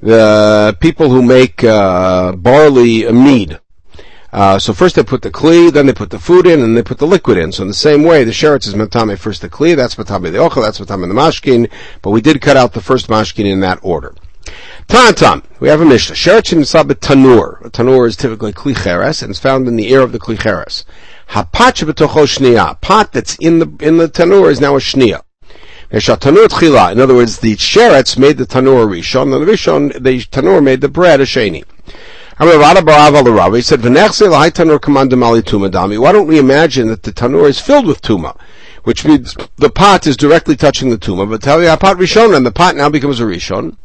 the 0.00 0.76
people 0.80 1.10
who 1.10 1.22
make 1.22 1.62
uh, 1.62 2.32
barley 2.32 3.10
mead. 3.12 3.60
Uh, 4.32 4.58
so 4.58 4.72
first 4.74 4.96
they 4.96 5.02
put 5.02 5.22
the 5.22 5.30
kli, 5.30 5.72
then 5.72 5.86
they 5.86 5.92
put 5.92 6.10
the 6.10 6.18
food 6.18 6.46
in, 6.46 6.60
and 6.60 6.76
they 6.76 6.82
put 6.82 6.98
the 6.98 7.06
liquid 7.06 7.38
in. 7.38 7.52
So 7.52 7.62
in 7.62 7.68
the 7.68 7.74
same 7.74 8.02
way, 8.02 8.22
the 8.24 8.32
sheretz 8.32 8.66
is 8.66 8.74
matame 8.74 9.18
first 9.18 9.40
the 9.40 9.48
kli, 9.48 9.74
that's 9.74 9.94
matame 9.94 10.30
the 10.30 10.38
ochel, 10.38 10.62
that's 10.62 10.78
matame 10.78 11.08
the 11.08 11.14
mashkin, 11.14 11.70
but 12.02 12.10
we 12.10 12.20
did 12.20 12.42
cut 12.42 12.56
out 12.56 12.72
the 12.72 12.82
first 12.82 13.08
mashkin 13.08 13.46
in 13.46 13.60
that 13.60 13.78
order. 13.82 14.14
Tantam, 14.88 15.42
we 15.58 15.68
have 15.68 15.80
a 15.80 15.84
Mishnah. 15.84 16.14
Sheretz 16.14 16.52
sabit 16.52 17.00
tanur. 17.00 17.64
A 17.64 17.70
tanur 17.70 18.06
is 18.06 18.16
typically 18.16 18.52
kli 18.52 18.76
cheres, 18.76 19.22
and 19.22 19.30
it's 19.30 19.40
found 19.40 19.66
in 19.68 19.76
the 19.76 19.90
ear 19.90 20.02
of 20.02 20.12
the 20.12 20.18
kli 20.18 20.38
cheres. 21.28 21.46
Hapat 21.46 21.74
shebetocho 21.74 22.26
shniya. 22.26 22.80
Pot 22.80 23.12
that's 23.12 23.36
in 23.36 23.58
the 23.58 23.76
in 23.80 23.96
the 23.98 24.08
tanur 24.08 24.50
is 24.50 24.60
now 24.60 24.76
a 24.76 24.78
shniya. 24.78 25.22
In 25.88 27.00
other 27.00 27.14
words, 27.14 27.38
the 27.38 27.54
sheretz 27.54 28.18
made 28.18 28.38
the 28.38 28.44
tanur 28.46 28.88
rishon, 28.88 29.32
and 29.32 29.46
the 29.46 29.52
rishon, 29.52 29.92
the 29.92 30.18
tanur 30.18 30.60
made 30.60 30.80
the 30.80 30.88
bread 30.88 31.20
a 31.20 31.24
sheni. 31.24 31.64
He 32.38 33.62
said, 33.62 33.82
Why 35.98 36.12
don't 36.12 36.26
we 36.26 36.38
imagine 36.38 36.88
that 36.88 37.02
the 37.04 37.12
tanur 37.12 37.48
is 37.48 37.60
filled 37.60 37.86
with 37.86 38.02
tuma? 38.02 38.36
Which 38.82 39.04
means 39.04 39.36
the 39.56 39.70
pot 39.70 40.08
is 40.08 40.16
directly 40.16 40.56
touching 40.56 40.90
the 40.90 40.98
tuma, 40.98 41.30
but 41.30 41.40
tell 41.40 41.62
you 41.62 41.68
pot 41.76 41.96
rishon, 41.98 42.36
and 42.36 42.44
the 42.44 42.50
pot 42.50 42.74
now 42.74 42.88
becomes 42.88 43.20
a 43.20 43.24
rishon. 43.24 43.76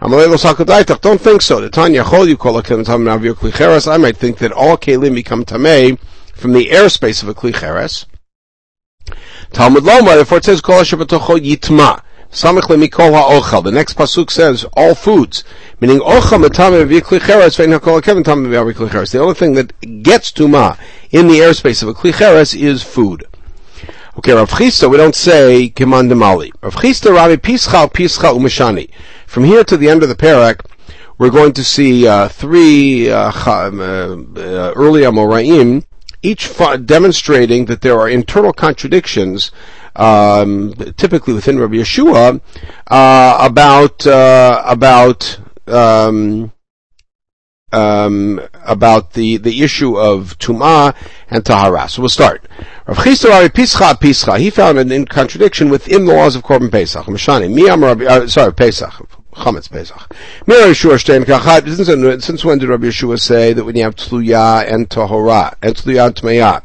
Don't 0.00 1.20
think 1.20 1.42
so. 1.42 1.60
The 1.60 1.68
Tanya 1.68 2.04
Chol 2.04 2.26
you 2.26 2.38
call 2.38 2.56
I 2.56 3.96
might 3.98 4.16
think 4.16 4.38
that 4.38 4.52
all 4.52 4.78
kelim 4.78 5.14
become 5.14 5.44
tamei 5.44 5.98
from 6.40 6.52
the 6.52 6.68
airspace 6.68 7.22
of 7.22 7.28
a 7.28 7.34
klicheres. 7.34 8.06
Talmud 9.52 9.84
Lomar, 9.84 10.14
therefore 10.14 10.38
it 10.38 10.44
says, 10.44 10.60
Kol 10.60 10.80
Yitma. 10.80 12.02
Samech 12.32 12.62
lemikol 12.62 13.12
ha'ochel. 13.12 13.64
The 13.64 13.72
next 13.72 13.96
pasuk 13.96 14.30
says 14.30 14.64
all 14.74 14.94
foods, 14.94 15.42
meaning 15.80 15.98
ochel 15.98 16.46
matame 16.46 16.86
v'klicheres 16.86 17.58
ve'in 17.58 17.76
hakol 17.76 18.00
kevin 18.00 18.22
tame 18.22 18.46
v'klicheres. 18.46 19.10
The 19.10 19.18
only 19.18 19.34
thing 19.34 19.54
that 19.54 19.72
gets 20.04 20.30
tuma 20.30 20.78
in 21.10 21.26
the 21.26 21.40
airspace 21.40 21.82
of 21.82 21.88
a 21.88 21.94
klicheres 21.94 22.54
is 22.54 22.84
food. 22.84 23.24
Okay, 24.16 24.32
Rav 24.32 24.48
Chisda, 24.48 24.88
we 24.88 24.96
don't 24.96 25.16
say 25.16 25.70
Kiman 25.70 26.08
Demali. 26.08 26.52
Rav 26.62 26.76
Chisda, 26.76 27.12
Rabbi 27.12 27.34
Pischal, 27.34 27.92
Pischal, 27.92 28.38
Umashani. 28.38 28.90
From 29.26 29.42
here 29.42 29.64
to 29.64 29.76
the 29.76 29.88
end 29.88 30.04
of 30.04 30.08
the 30.08 30.14
parak, 30.14 30.64
we're 31.18 31.30
going 31.30 31.52
to 31.54 31.64
see 31.64 32.06
uh, 32.06 32.28
three 32.28 33.10
uh, 33.10 33.32
um, 33.50 33.80
uh, 33.80 34.72
early 34.76 35.02
Amoraim, 35.02 35.84
each 36.22 36.50
demonstrating 36.84 37.66
that 37.66 37.80
there 37.80 37.98
are 37.98 38.08
internal 38.08 38.52
contradictions, 38.52 39.50
um, 39.96 40.74
typically 40.96 41.34
within 41.34 41.58
Rabbi 41.58 41.76
Yeshua, 41.76 42.40
uh, 42.86 43.38
about 43.40 44.06
uh, 44.06 44.62
about 44.66 45.40
um, 45.66 46.52
um, 47.72 48.40
about 48.64 49.12
the, 49.12 49.36
the 49.36 49.62
issue 49.62 49.96
of 49.96 50.36
Tum'ah 50.38 50.94
and 51.28 51.44
Tahara. 51.44 51.88
So 51.88 52.02
we'll 52.02 52.08
start. 52.08 52.46
Rav 52.86 52.96
Chisda 52.98 53.48
Pischa 53.48 53.94
Pischa, 53.94 54.38
he 54.38 54.50
found 54.50 54.78
an 54.78 54.90
in 54.90 55.06
contradiction 55.06 55.70
within 55.70 56.04
the 56.04 56.14
laws 56.14 56.34
of 56.36 56.42
Korban 56.42 56.70
Pesach. 56.70 57.06
Mishani, 57.06 57.52
Miyam 57.52 57.82
Rabbi, 57.82 58.04
uh, 58.04 58.26
sorry, 58.26 58.52
Pesach. 58.52 59.06
Chametz 59.32 59.70
Pesach. 59.70 60.14
Since, 61.76 62.24
since 62.24 62.44
when 62.44 62.58
did 62.58 62.68
Rabbi 62.68 62.86
Yeshua 62.86 63.18
say 63.20 63.52
that 63.52 63.64
when 63.64 63.76
you 63.76 63.84
have 63.84 63.96
Tluya 63.96 64.72
and 64.72 64.88
Tahora, 64.88 65.54
and 65.62 65.74
Tluya 65.74 66.06
and 66.06 66.14
Tmeya, 66.14 66.62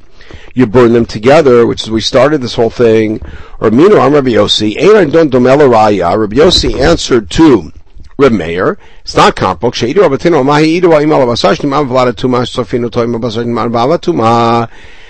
you 0.53 0.65
burn 0.65 0.93
them 0.93 1.05
together, 1.05 1.67
which 1.67 1.83
is 1.83 1.91
we 1.91 2.01
started 2.01 2.41
this 2.41 2.55
whole 2.55 2.69
thing. 2.69 3.21
Or 3.59 3.69
Minu 3.69 3.99
Am 3.99 4.13
Rabbi 4.13 4.31
Yossi, 4.31 4.77
Ein 4.77 5.09
Don 5.09 5.29
Domela 5.29 5.69
Raya, 5.69 6.17
Rabbi 6.17 6.37
Yossi 6.37 6.79
answered 6.79 7.29
to 7.31 7.71
Reb 8.17 8.31
Meir, 8.31 8.77
it's 9.01 9.15
not 9.15 9.35
comparable. 9.35 9.71
Sheidu 9.71 9.95
Rabatino 9.95 10.43
Mahi 10.45 10.79
Idu 10.79 10.89
Imal 10.89 11.25
Basashnim 11.27 11.71
Avlada 11.71 12.13
Tuma 12.13 12.43
Sofino 12.43 12.89
Toim 12.89 13.13
Basashnim 13.19 13.69
Avlada 13.69 13.99
Tuma. 13.99 14.69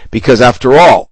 Because 0.10 0.42
after 0.42 0.74
all, 0.74 1.12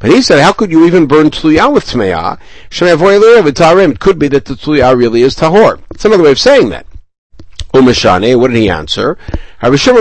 But 0.00 0.10
he 0.10 0.22
said, 0.22 0.40
how 0.40 0.52
could 0.52 0.70
you 0.70 0.86
even 0.86 1.06
burn 1.06 1.30
tluya 1.30 1.72
with 1.72 1.86
tmeya? 1.86 2.38
It 3.90 4.00
could 4.00 4.18
be 4.18 4.28
that 4.28 4.44
the 4.44 4.54
tluya 4.54 4.96
really 4.96 5.22
is 5.22 5.34
tahor. 5.34 5.80
It's 5.90 6.04
another 6.04 6.22
way 6.22 6.30
of 6.30 6.38
saying 6.38 6.68
that. 6.70 6.86
Umeshane, 7.74 8.38
what 8.38 8.48
did 8.48 8.56
he 8.56 8.70
answer? 8.70 9.18
This 9.60 9.80
is 9.80 9.86
how 9.86 9.92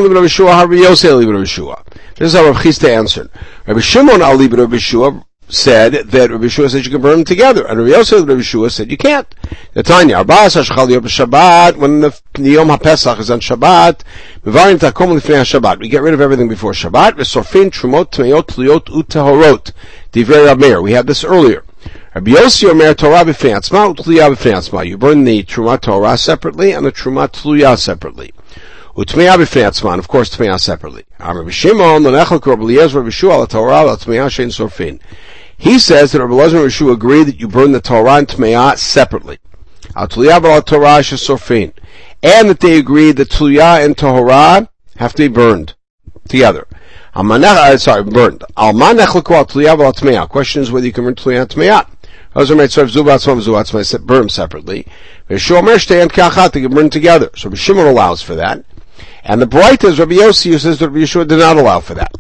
Rabbi 2.46 2.60
Chisda 2.62 2.96
answered. 2.96 3.30
Rabbi 3.66 3.80
Shimon 3.80 5.24
said 5.50 5.94
that 5.94 6.30
Rabbi 6.30 6.48
Shua 6.48 6.70
said 6.70 6.86
you 6.86 6.92
can 6.92 7.02
burn 7.02 7.18
them 7.18 7.26
together, 7.26 7.66
and 7.66 7.80
Rabbi 7.80 7.92
Yosef 7.92 8.28
Rabbi 8.28 8.42
Shua 8.42 8.70
said 8.70 8.92
you 8.92 8.98
can't. 8.98 9.34
The 9.74 9.84
Tanya, 9.84 10.24
Arba'as 10.24 10.62
Hashchal 10.62 10.90
Yom 10.92 11.04
Shabbat, 11.04 11.78
when 11.78 12.02
the, 12.02 12.20
Yom 12.38 12.68
HaPesach 12.68 13.20
is 13.20 13.32
on 13.32 13.40
Shabbat, 13.40 14.02
Mevarim 14.44 14.78
Takom 14.78 15.18
Lifnei 15.18 15.44
Shabbat. 15.44 15.80
We 15.80 15.90
get 15.90 16.02
rid 16.02 16.14
of 16.14 16.22
everything 16.22 16.50
before 16.50 16.74
Shabbat, 16.74 17.14
Vesorfin 17.14 17.72
Trumot 17.72 18.12
Tmeot 18.12 18.48
Tluyot 18.48 18.86
Utahorot. 18.86 19.72
Divrei 20.12 20.54
Rameir. 20.54 20.84
We 20.84 20.92
had 20.92 21.08
this 21.08 21.24
earlier. 21.24 21.64
Rabbi 22.14 22.32
Yossi 22.32 22.70
Omer 22.70 22.94
Torah 22.94 23.24
B'fnei 23.24 23.56
Atzma, 23.56 23.96
Utluya 23.96 24.34
B'fnei 24.36 24.54
Atzma. 24.54 24.86
You 24.86 24.98
burn 24.98 25.24
the 25.24 25.44
Truma 25.44 25.80
Torah 25.80 26.18
separately 26.18 26.72
and 26.72 26.86
the 26.86 26.92
Truma 26.92 27.30
Tluya 27.30 27.78
separately. 27.78 28.34
Utmeya 28.98 29.38
b'fnei 29.38 29.70
atzman, 29.70 30.00
of 30.00 30.08
course, 30.08 30.36
tmeya 30.36 30.60
separately. 30.60 31.06
Rabbi 31.20 31.52
Shimon, 31.52 32.02
l'nechel 32.02 32.42
kor 32.42 32.58
b'liyez 32.58 32.96
Rabbi 32.96 33.10
Shua, 33.10 33.46
Torah, 33.46 33.84
la 33.84 33.96
tmeya 33.96 34.28
shein 34.28 34.48
sorfin. 34.48 35.00
He 35.58 35.80
says 35.80 36.12
that 36.12 36.22
Rabbi 36.22 36.34
Lezer 36.34 36.62
and 36.64 36.72
Rishu 36.72 36.94
agree 36.94 37.24
that 37.24 37.40
you 37.40 37.48
burn 37.48 37.72
the 37.72 37.82
Torah 37.82 38.18
and 38.18 38.28
Tmeah 38.28 38.78
separately. 38.78 39.40
And 39.96 40.10
that 42.50 42.60
they 42.60 42.78
agree 42.78 43.12
that 43.12 43.30
Tuliyah 43.30 43.84
and 43.84 43.98
Torah 43.98 44.70
have 44.98 45.14
to 45.14 45.24
be 45.24 45.28
burned 45.28 45.74
together. 46.28 46.68
Uh, 47.16 47.78
sorry, 47.78 48.04
burned. 48.04 48.44
Question 50.30 50.62
is 50.62 50.72
whether 50.72 50.86
you 50.86 50.94
can 50.94 51.04
burn 51.04 51.16
Tuliyah 51.16 51.42
and 51.42 51.50
Tmeah. 51.50 51.88
Burn 54.06 54.20
them 54.20 54.30
separately. 54.30 54.86
They 55.28 55.40
can 55.40 56.72
burn 56.72 56.90
together. 56.92 57.30
So 57.36 57.54
Shimon 57.56 57.88
allows 57.88 58.22
for 58.22 58.36
that. 58.36 58.64
And 59.24 59.42
the 59.42 59.48
bright 59.48 59.84
is 59.84 59.98
Rabbi 60.00 60.14
Yossi 60.14 60.52
who 60.52 60.60
says 60.60 60.78
that 60.80 60.90
Rabbi 60.90 61.00
Yeshua 61.00 61.28
did 61.28 61.40
not 61.40 61.58
allow 61.58 61.80
for 61.80 61.96
that. 61.96 62.12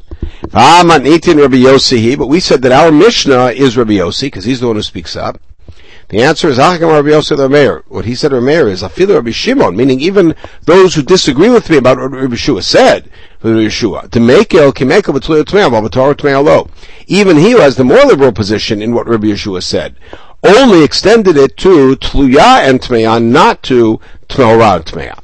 But 0.51 2.27
we 2.27 2.39
said 2.39 2.61
that 2.61 2.71
our 2.71 2.91
Mishnah 2.91 3.45
is 3.47 3.77
Rabbi 3.77 3.93
Yossi 3.93 4.21
because 4.21 4.45
he's 4.45 4.59
the 4.59 4.67
one 4.67 4.75
who 4.75 4.81
speaks 4.81 5.15
up. 5.15 5.39
The 6.09 6.23
answer 6.23 6.47
is 6.47 6.57
Achakam 6.57 6.93
Rabbi 6.93 7.09
Yossi 7.09 7.35
the 7.35 7.49
Meir. 7.49 7.83
What 7.89 8.05
he 8.05 8.15
said 8.15 8.29
to 8.29 8.39
Meir 8.39 8.69
is 8.69 8.81
Afilu 8.81 9.15
Rabbi 9.15 9.31
Shimon, 9.31 9.75
meaning 9.75 9.99
even 9.99 10.35
those 10.63 10.95
who 10.95 11.01
disagree 11.01 11.49
with 11.49 11.69
me 11.69 11.75
about 11.75 11.97
what 11.97 12.11
Rabbi 12.11 12.35
Yeshua 12.35 12.63
said, 12.63 13.11
Rabbi 13.43 13.65
Yeshua, 13.65 14.09
to 14.11 14.21
make 14.21 14.53
el 14.53 14.71
kimekel 14.71 16.45
lo. 16.45 16.69
Even 17.07 17.35
he 17.35 17.51
who 17.51 17.59
has 17.59 17.75
the 17.75 17.83
more 17.83 18.05
liberal 18.05 18.31
position 18.31 18.81
in 18.81 18.93
what 18.93 19.05
Rabbi 19.05 19.27
Yeshua 19.27 19.61
said, 19.61 19.97
only 20.43 20.81
extended 20.81 21.35
it 21.35 21.57
to 21.57 21.97
Tluya 21.97 22.69
and 22.69 22.79
Tmeya, 22.79 23.21
not 23.21 23.61
to 23.63 23.99
Tmeorah 24.29 24.77
and 24.77 24.85
Tmeya. 24.85 25.19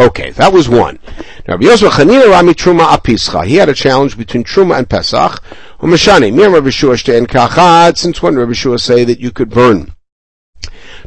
Okay, 0.00 0.30
that 0.30 0.50
was 0.50 0.66
one. 0.66 0.98
Now, 1.46 1.56
Rabbi 1.56 1.66
Yosef 1.66 1.92
Chanina 1.92 2.30
Rami 2.30 2.54
Truma 2.54 2.86
Apischa. 2.86 3.44
He 3.44 3.56
had 3.56 3.68
a 3.68 3.74
challenge 3.74 4.16
between 4.16 4.44
Truma 4.44 4.78
and 4.78 4.88
Pesach. 4.88 5.42
Umeshani, 5.80 6.32
Mir 6.34 6.48
Rabbi 6.48 6.70
Shua 6.70 6.92
and 6.92 7.28
Kachad. 7.28 7.98
Since 7.98 8.22
when 8.22 8.36
Rabbi 8.36 8.54
Shua 8.54 8.78
say 8.78 9.04
that 9.04 9.20
you 9.20 9.30
could 9.30 9.50
burn 9.50 9.92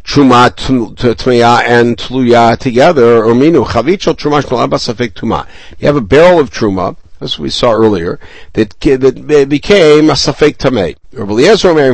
Truma, 0.03 0.51
Tmeya, 0.51 1.63
and 1.63 1.97
Tluya 1.97 2.55
together? 2.59 3.21
Uminu 3.23 3.65
Chavichel 3.65 4.13
Truma 4.13 4.43
Shnal 4.43 4.67
Abasafik 4.67 5.13
Tuma. 5.13 5.47
You 5.79 5.87
have 5.87 5.95
a 5.95 6.01
barrel 6.01 6.39
of 6.39 6.51
Truma 6.51 6.95
as 7.23 7.39
we 7.39 7.49
saw 7.49 7.71
earlier, 7.71 8.19
that, 8.51 8.79
that 8.81 9.47
became 9.49 10.09
a 10.09 10.13
safek 10.13 10.57
tamei. 10.57 10.95
Rabbi 11.13 11.31
Eliezer. 11.31 11.57
So 11.57 11.69
Rabbi 11.75 11.93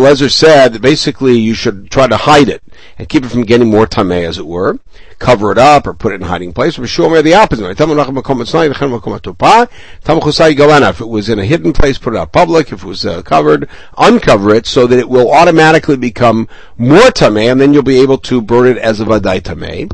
Eliezer 0.00 0.28
said 0.28 0.72
that 0.74 0.82
basically 0.82 1.38
you 1.38 1.54
should 1.54 1.90
try 1.90 2.06
to 2.06 2.18
hide 2.18 2.50
it 2.50 2.62
and 2.98 3.08
keep 3.08 3.24
it 3.24 3.30
from 3.30 3.44
getting 3.44 3.70
more 3.70 3.86
tamei, 3.86 4.28
as 4.28 4.36
it 4.36 4.46
were. 4.46 4.78
Cover 5.18 5.52
it 5.52 5.58
up 5.58 5.86
or 5.86 5.94
put 5.94 6.12
it 6.12 6.16
in 6.16 6.22
hiding 6.22 6.52
place. 6.52 6.76
Rabbi 6.76 6.86
Shomer 6.86 7.22
the 7.22 7.32
opposite. 7.32 7.64
Atuprai, 7.78 9.70
Tam 10.04 10.20
Chusai 10.20 10.54
Galana. 10.54 10.90
If 10.90 11.00
it 11.00 11.08
was 11.08 11.30
in 11.30 11.38
a 11.38 11.46
hidden 11.46 11.72
place, 11.72 11.96
put 11.96 12.12
it 12.14 12.18
out 12.18 12.32
public. 12.32 12.70
If 12.70 12.82
it 12.82 12.86
was 12.86 13.06
uh, 13.06 13.22
covered, 13.22 13.70
uncover 13.96 14.54
it 14.54 14.66
so 14.66 14.86
that 14.86 14.98
it 14.98 15.08
will 15.08 15.32
automatically 15.32 15.96
become 15.96 16.46
more 16.76 17.08
tamei, 17.08 17.50
and 17.50 17.58
then 17.58 17.72
you'll 17.72 17.82
be 17.82 18.00
able 18.00 18.18
to 18.18 18.42
burn 18.42 18.66
it 18.66 18.76
as 18.76 19.00
a 19.00 19.06
vadai 19.06 19.40
tamei. 19.40 19.90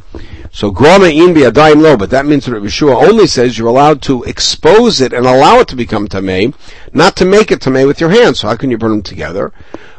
So 0.56 0.70
grama 0.70 1.08
in 1.08 1.34
bi'adayim 1.34 1.82
lo, 1.82 1.98
but 1.98 2.08
that 2.08 2.24
means 2.24 2.46
that 2.46 2.52
Yeshua 2.54 3.06
only 3.06 3.26
says 3.26 3.58
you're 3.58 3.68
allowed 3.68 4.00
to 4.00 4.22
expose 4.22 5.02
it 5.02 5.12
and 5.12 5.26
allow 5.26 5.60
it 5.60 5.68
to 5.68 5.76
become 5.76 6.08
tamei, 6.08 6.54
not 6.94 7.14
to 7.16 7.26
make 7.26 7.50
it 7.50 7.60
tamei 7.60 7.86
with 7.86 8.00
your 8.00 8.08
hands. 8.08 8.40
So 8.40 8.48
how 8.48 8.56
can 8.56 8.70
you 8.70 8.78
burn 8.78 8.92
them 8.92 9.02
together? 9.02 9.52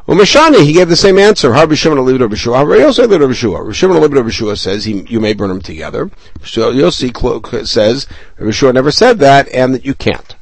Umeshani, 0.07 0.65
he 0.65 0.73
gave 0.73 0.89
the 0.89 0.95
same 0.95 1.19
answer. 1.19 1.51
Rabbi 1.51 1.75
Shimon 1.75 1.99
Rabbi 1.99 2.33
Yeshua. 2.33 2.67
Rabbi 2.67 2.81
Yosef 2.81 3.07
Rabbi 3.07 3.23
Yeshua. 3.25 3.59
Rabbi 3.59 3.71
Shimon 3.71 4.01
Rabbi 4.01 4.29
Yeshua 4.29 4.57
says 4.57 4.85
he, 4.85 5.01
you 5.01 5.19
may 5.19 5.33
burn 5.33 5.49
them 5.49 5.61
together. 5.61 6.09
So 6.43 6.73
Yossi 6.73 7.67
says 7.67 8.07
Rabbi 8.39 8.71
never 8.71 8.89
said 8.89 9.19
that, 9.19 9.47
and 9.49 9.75
that 9.75 9.85
you 9.85 9.93
can't. 9.93 10.36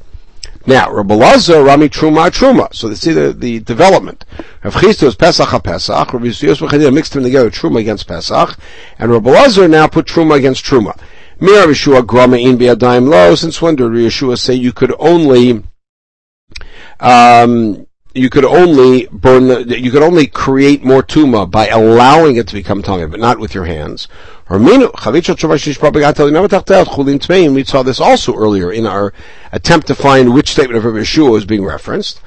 Now, 0.68 0.92
Rabbi 0.92 1.14
Lazar, 1.14 1.64
Rami 1.64 1.90
Truma, 1.90 2.30
Truma. 2.32 2.74
So 2.74 2.90
they 2.90 2.96
see 2.96 3.14
the, 3.14 3.32
the 3.34 3.60
development. 3.60 4.26
Rav 4.64 4.74
Chisda 4.74 5.04
was 5.04 5.16
Pesach 5.16 5.50
HaPesach, 5.50 6.12
Rabbi 6.12 6.26
Yosef 6.26 6.94
mixed 6.94 7.14
them 7.14 7.24
together, 7.24 7.52
Truma 7.52 7.80
against 7.80 8.08
Pesach, 8.08 8.58
and 8.98 9.12
Rabbi 9.12 9.30
Lazar 9.30 9.68
now 9.68 9.88
put 9.88 10.08
Truma 10.08 10.36
against 10.36 10.66
Truma. 10.66 11.00
Mir 11.40 11.68
Yeshua 11.68 12.06
Grama 12.06 12.38
in 12.38 12.58
Biadayim 12.58 13.08
Lo, 13.08 13.36
since 13.36 13.62
when 13.62 13.76
did 13.76 13.92
Yeshua 13.92 14.40
say 14.40 14.56
you 14.56 14.74
could 14.74 14.94
only, 14.98 15.64
um, 17.00 17.86
you 18.16 18.30
could 18.30 18.46
only 18.46 19.08
burn 19.12 19.48
the, 19.48 19.78
you 19.78 19.92
could 19.92 20.02
only 20.02 20.26
create 20.26 20.86
more 20.86 21.04
tuma 21.04 21.52
by 21.52 21.68
allowing 21.68 22.38
it 22.38 22.48
to 22.48 22.54
become 22.54 22.82
tummy, 22.82 23.06
but 23.06 23.20
not 23.20 23.40
with 23.40 23.54
your 23.54 23.66
hands. 23.66 24.08
We 24.50 24.58
saw 24.58 24.78
this 27.84 28.00
also 28.00 28.34
earlier 28.34 28.72
in 28.72 28.88
our 28.88 29.14
attempt 29.52 29.88
to 29.88 29.96
find 29.96 30.34
which 30.34 30.52
statement 30.52 30.78
of 30.78 30.86
Rabbi 30.86 31.00
Yeshua 31.00 31.30
was 31.30 31.44
being 31.46 31.66
referenced. 31.66 32.22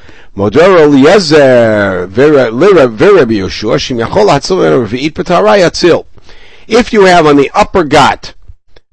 If 6.66 6.92
you 6.92 7.04
have 7.04 7.26
on 7.26 7.36
the 7.36 7.50
upper 7.54 7.84
gut 7.84 8.34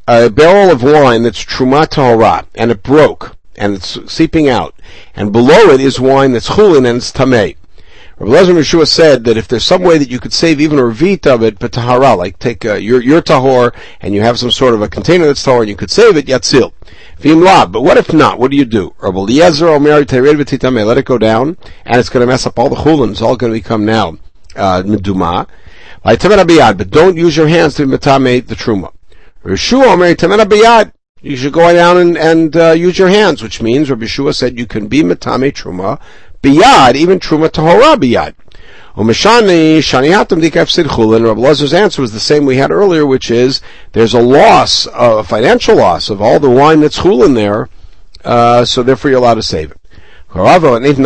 a 0.07 0.29
barrel 0.29 0.71
of 0.71 0.81
wine 0.81 1.23
that's 1.23 1.43
truma 1.43 1.89
tahara 1.89 2.45
and 2.55 2.71
it 2.71 2.83
broke 2.83 3.35
and 3.57 3.73
it's 3.73 3.99
seeping 4.09 4.47
out, 4.47 4.74
and 5.15 5.31
below 5.31 5.71
it 5.71 5.81
is 5.81 5.99
wine 5.99 6.31
that's 6.31 6.49
chulin 6.49 6.87
and 6.87 6.97
it's 6.97 7.11
tamei. 7.11 7.55
Rabbi 8.17 8.31
Lezer 8.31 8.55
Yeshua 8.55 8.87
said 8.87 9.25
that 9.25 9.35
if 9.35 9.49
there's 9.49 9.65
some 9.65 9.81
way 9.81 9.97
that 9.97 10.09
you 10.09 10.21
could 10.21 10.31
save 10.31 10.61
even 10.61 10.79
a 10.79 10.83
revit 10.83 11.27
of 11.27 11.43
it, 11.43 11.59
but 11.59 11.73
tahara, 11.73 12.15
like 12.15 12.39
take 12.39 12.63
uh, 12.63 12.75
your 12.75 13.01
your 13.01 13.21
tahor 13.21 13.75
and 13.99 14.13
you 14.13 14.21
have 14.21 14.39
some 14.39 14.51
sort 14.51 14.73
of 14.73 14.81
a 14.81 14.87
container 14.87 15.25
that's 15.25 15.45
tahor 15.45 15.59
and 15.59 15.69
you 15.69 15.75
could 15.75 15.91
save 15.91 16.15
it, 16.15 16.25
yatzil. 16.25 16.71
Vim 17.19 17.41
lab. 17.41 17.73
But 17.73 17.81
what 17.81 17.97
if 17.97 18.13
not? 18.13 18.39
What 18.39 18.51
do 18.51 18.57
you 18.57 18.63
do? 18.63 18.95
Rabbi 18.99 19.17
Eliezer 19.17 19.67
Omer 19.67 19.99
let 19.99 20.97
it 20.97 21.05
go 21.05 21.17
down, 21.17 21.57
and 21.83 21.99
it's 21.99 22.07
going 22.07 22.21
to 22.21 22.27
mess 22.27 22.45
up 22.45 22.57
all 22.57 22.69
the 22.69 22.77
chulin. 22.77 23.11
It's 23.11 23.21
all 23.21 23.35
going 23.35 23.51
to 23.51 23.59
become 23.59 23.83
now 23.83 24.17
uh, 24.55 24.83
meduma. 24.83 25.47
But 26.03 26.89
don't 26.91 27.17
use 27.17 27.35
your 27.35 27.47
hands 27.47 27.75
to 27.75 27.85
metame 27.85 28.47
the 28.47 28.55
truma. 28.55 28.93
Yeshua 29.43 29.87
Omer 29.87 30.15
biyad. 30.15 30.94
You 31.25 31.35
should 31.35 31.53
go 31.53 31.73
down 31.73 31.97
and, 31.97 32.17
and 32.19 32.55
uh, 32.55 32.71
use 32.73 32.99
your 32.99 33.07
hands, 33.07 33.41
which 33.41 33.59
means 33.59 33.89
Rabbi 33.89 34.05
Yeshua 34.05 34.35
said 34.35 34.59
you 34.59 34.67
can 34.67 34.85
be 34.85 35.01
metame 35.01 35.51
truma 35.51 35.99
biyad, 36.43 36.93
even 36.93 37.19
truma 37.19 37.49
tahora 37.49 37.95
biyad. 37.95 38.35
Umeshani 38.95 39.79
shanihatam 39.79 40.39
dikafsid 40.39 40.83
chulin. 40.83 41.25
Rabbi 41.25 41.41
Lezer's 41.41 41.73
answer 41.73 42.03
was 42.03 42.13
the 42.13 42.19
same 42.19 42.45
we 42.45 42.57
had 42.57 42.69
earlier, 42.69 43.07
which 43.07 43.31
is 43.31 43.59
there's 43.93 44.13
a 44.13 44.21
loss, 44.21 44.87
a 44.93 45.23
financial 45.23 45.77
loss 45.77 46.11
of 46.11 46.21
all 46.21 46.39
the 46.39 46.47
wine 46.47 46.81
that's 46.81 46.99
chulin 46.99 47.33
there, 47.33 47.69
uh, 48.23 48.63
so 48.63 48.83
therefore 48.83 49.09
you're 49.09 49.19
allowed 49.19 49.33
to 49.33 49.41
save 49.41 49.71
it. 49.71 49.81
Rava 50.35 50.73
and 50.73 50.85
said 50.85 50.99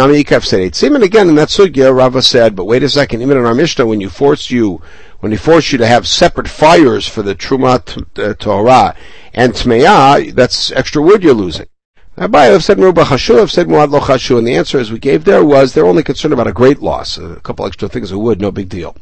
again 1.03 1.29
in 1.29 1.35
that 1.35 1.49
sugya, 1.49 1.95
Rava 1.95 2.21
said, 2.21 2.55
but 2.57 2.65
wait 2.65 2.83
a 2.83 2.89
second, 2.89 3.21
even 3.21 3.37
in 3.37 3.45
our 3.45 3.53
Mishnah, 3.53 3.85
when 3.85 4.01
you 4.01 4.09
force 4.09 4.49
you, 4.51 4.81
when 5.19 5.31
he 5.31 5.37
forced 5.37 5.71
you 5.71 5.77
to 5.77 5.87
have 5.87 6.07
separate 6.07 6.47
fires 6.47 7.07
for 7.07 7.21
the 7.21 7.35
Truma 7.35 7.75
uh, 8.17 8.33
Torah 8.35 8.95
and 9.33 9.53
Tmeah, 9.53 10.33
that's 10.33 10.71
extra 10.71 11.01
wood 11.01 11.23
you're 11.23 11.33
losing. 11.33 11.67
Abaye 12.17 12.51
have 12.51 12.63
said 12.65 12.77
Merubah 12.77 13.05
Chashu, 13.05 13.37
have 13.37 13.51
said 13.51 13.67
Muad 13.67 13.91
Lo 13.91 14.01
Chashu, 14.01 14.37
and 14.37 14.45
the 14.45 14.55
answer 14.55 14.77
as 14.77 14.91
we 14.91 14.99
gave 14.99 15.23
there 15.23 15.45
was 15.45 15.73
they're 15.73 15.85
only 15.85 16.03
concerned 16.03 16.33
about 16.33 16.47
a 16.47 16.53
great 16.53 16.81
loss. 16.81 17.17
A 17.17 17.37
couple 17.37 17.65
extra 17.65 17.87
things 17.87 18.11
of 18.11 18.19
wood, 18.19 18.41
no 18.41 18.51
big 18.51 18.67
deal. 18.67 18.95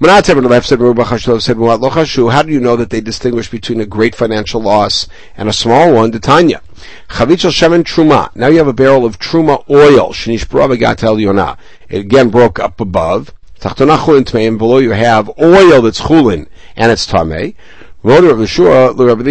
Manatem 0.00 0.36
and 0.36 0.50
have 0.50 0.66
said 0.66 0.78
Merubah 0.78 1.04
Chashu, 1.04 1.32
have 1.32 1.42
said 1.42 1.56
Muad 1.56 1.80
Lo. 1.80 2.28
How 2.28 2.42
do 2.42 2.52
you 2.52 2.60
know 2.60 2.76
that 2.76 2.90
they 2.90 3.00
distinguish 3.00 3.48
between 3.48 3.80
a 3.80 3.86
great 3.86 4.14
financial 4.14 4.60
loss 4.60 5.06
and 5.36 5.48
a 5.48 5.52
small 5.52 5.94
one? 5.94 6.10
Tanya. 6.12 6.60
Chavitzel 7.08 7.52
Shemen 7.52 7.84
Truma. 7.84 8.34
Now 8.34 8.48
you 8.48 8.58
have 8.58 8.66
a 8.66 8.72
barrel 8.72 9.06
of 9.06 9.18
Truma 9.18 9.64
oil. 9.70 10.12
Gatel 10.12 11.20
Yonah. 11.20 11.56
It 11.88 12.00
again 12.00 12.30
broke 12.30 12.58
up 12.58 12.80
above. 12.80 13.32
Tachtona 13.62 13.96
Chulin 13.96 14.24
Tmeim. 14.24 14.58
Below 14.58 14.78
you 14.78 14.90
have 14.90 15.30
oil 15.38 15.80
that's 15.82 16.00
Chulin 16.00 16.48
and 16.74 16.90
it's 16.90 17.06
Tameh. 17.06 17.54
Rabbi 18.02 18.24
Yeshua, 18.24 18.98
Rabbi 18.98 19.22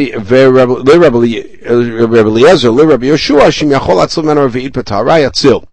Eliezer, 2.29 2.71
Rabbi 2.71 3.05
Yeshua, 3.07 3.49
Shim 3.49 3.77
Yachol 3.77 4.01
Atzil 4.01 4.23
B'Tara 4.71 5.29
Yatzil. 5.29 5.67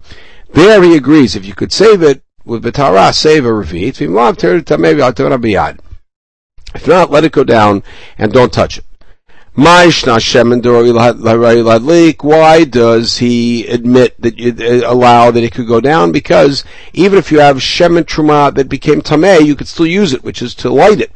There 0.53 0.83
he 0.83 0.97
agrees, 0.97 1.37
if 1.37 1.47
you 1.47 1.55
could 1.55 1.73
save 1.73 2.03
it 2.03 2.23
with 2.45 2.65
B'Tara, 2.65 3.15
save 3.15 3.45
a 3.45 3.53
Tamei 3.53 4.97
B'Yad. 4.97 5.79
If 6.75 6.89
not, 6.89 7.13
let 7.13 7.23
it 7.23 7.31
go 7.31 7.45
down 7.45 7.85
and 8.19 8.33
don't 8.33 8.53
touch 8.53 8.79
it. 8.79 8.85
Why 9.59 9.91
does 12.65 13.19
he 13.19 13.67
admit 13.67 14.15
that 14.23 14.39
you 14.39 14.53
uh, 14.53 14.83
allow 14.89 15.33
that 15.33 15.43
it 15.43 15.53
could 15.53 15.67
go 15.67 15.81
down? 15.81 16.13
Because 16.13 16.63
even 16.93 17.19
if 17.19 17.33
you 17.33 17.41
have 17.41 17.57
shemen 17.57 18.05
truma 18.05 18.55
that 18.55 18.69
became 18.69 19.03
tameh, 19.03 19.45
you 19.45 19.57
could 19.57 19.67
still 19.67 19.89
use 19.89 20.13
it, 20.13 20.23
which 20.23 20.43
is 20.43 20.55
to 20.55 20.71
light 20.71 21.01
it. 21.01 21.11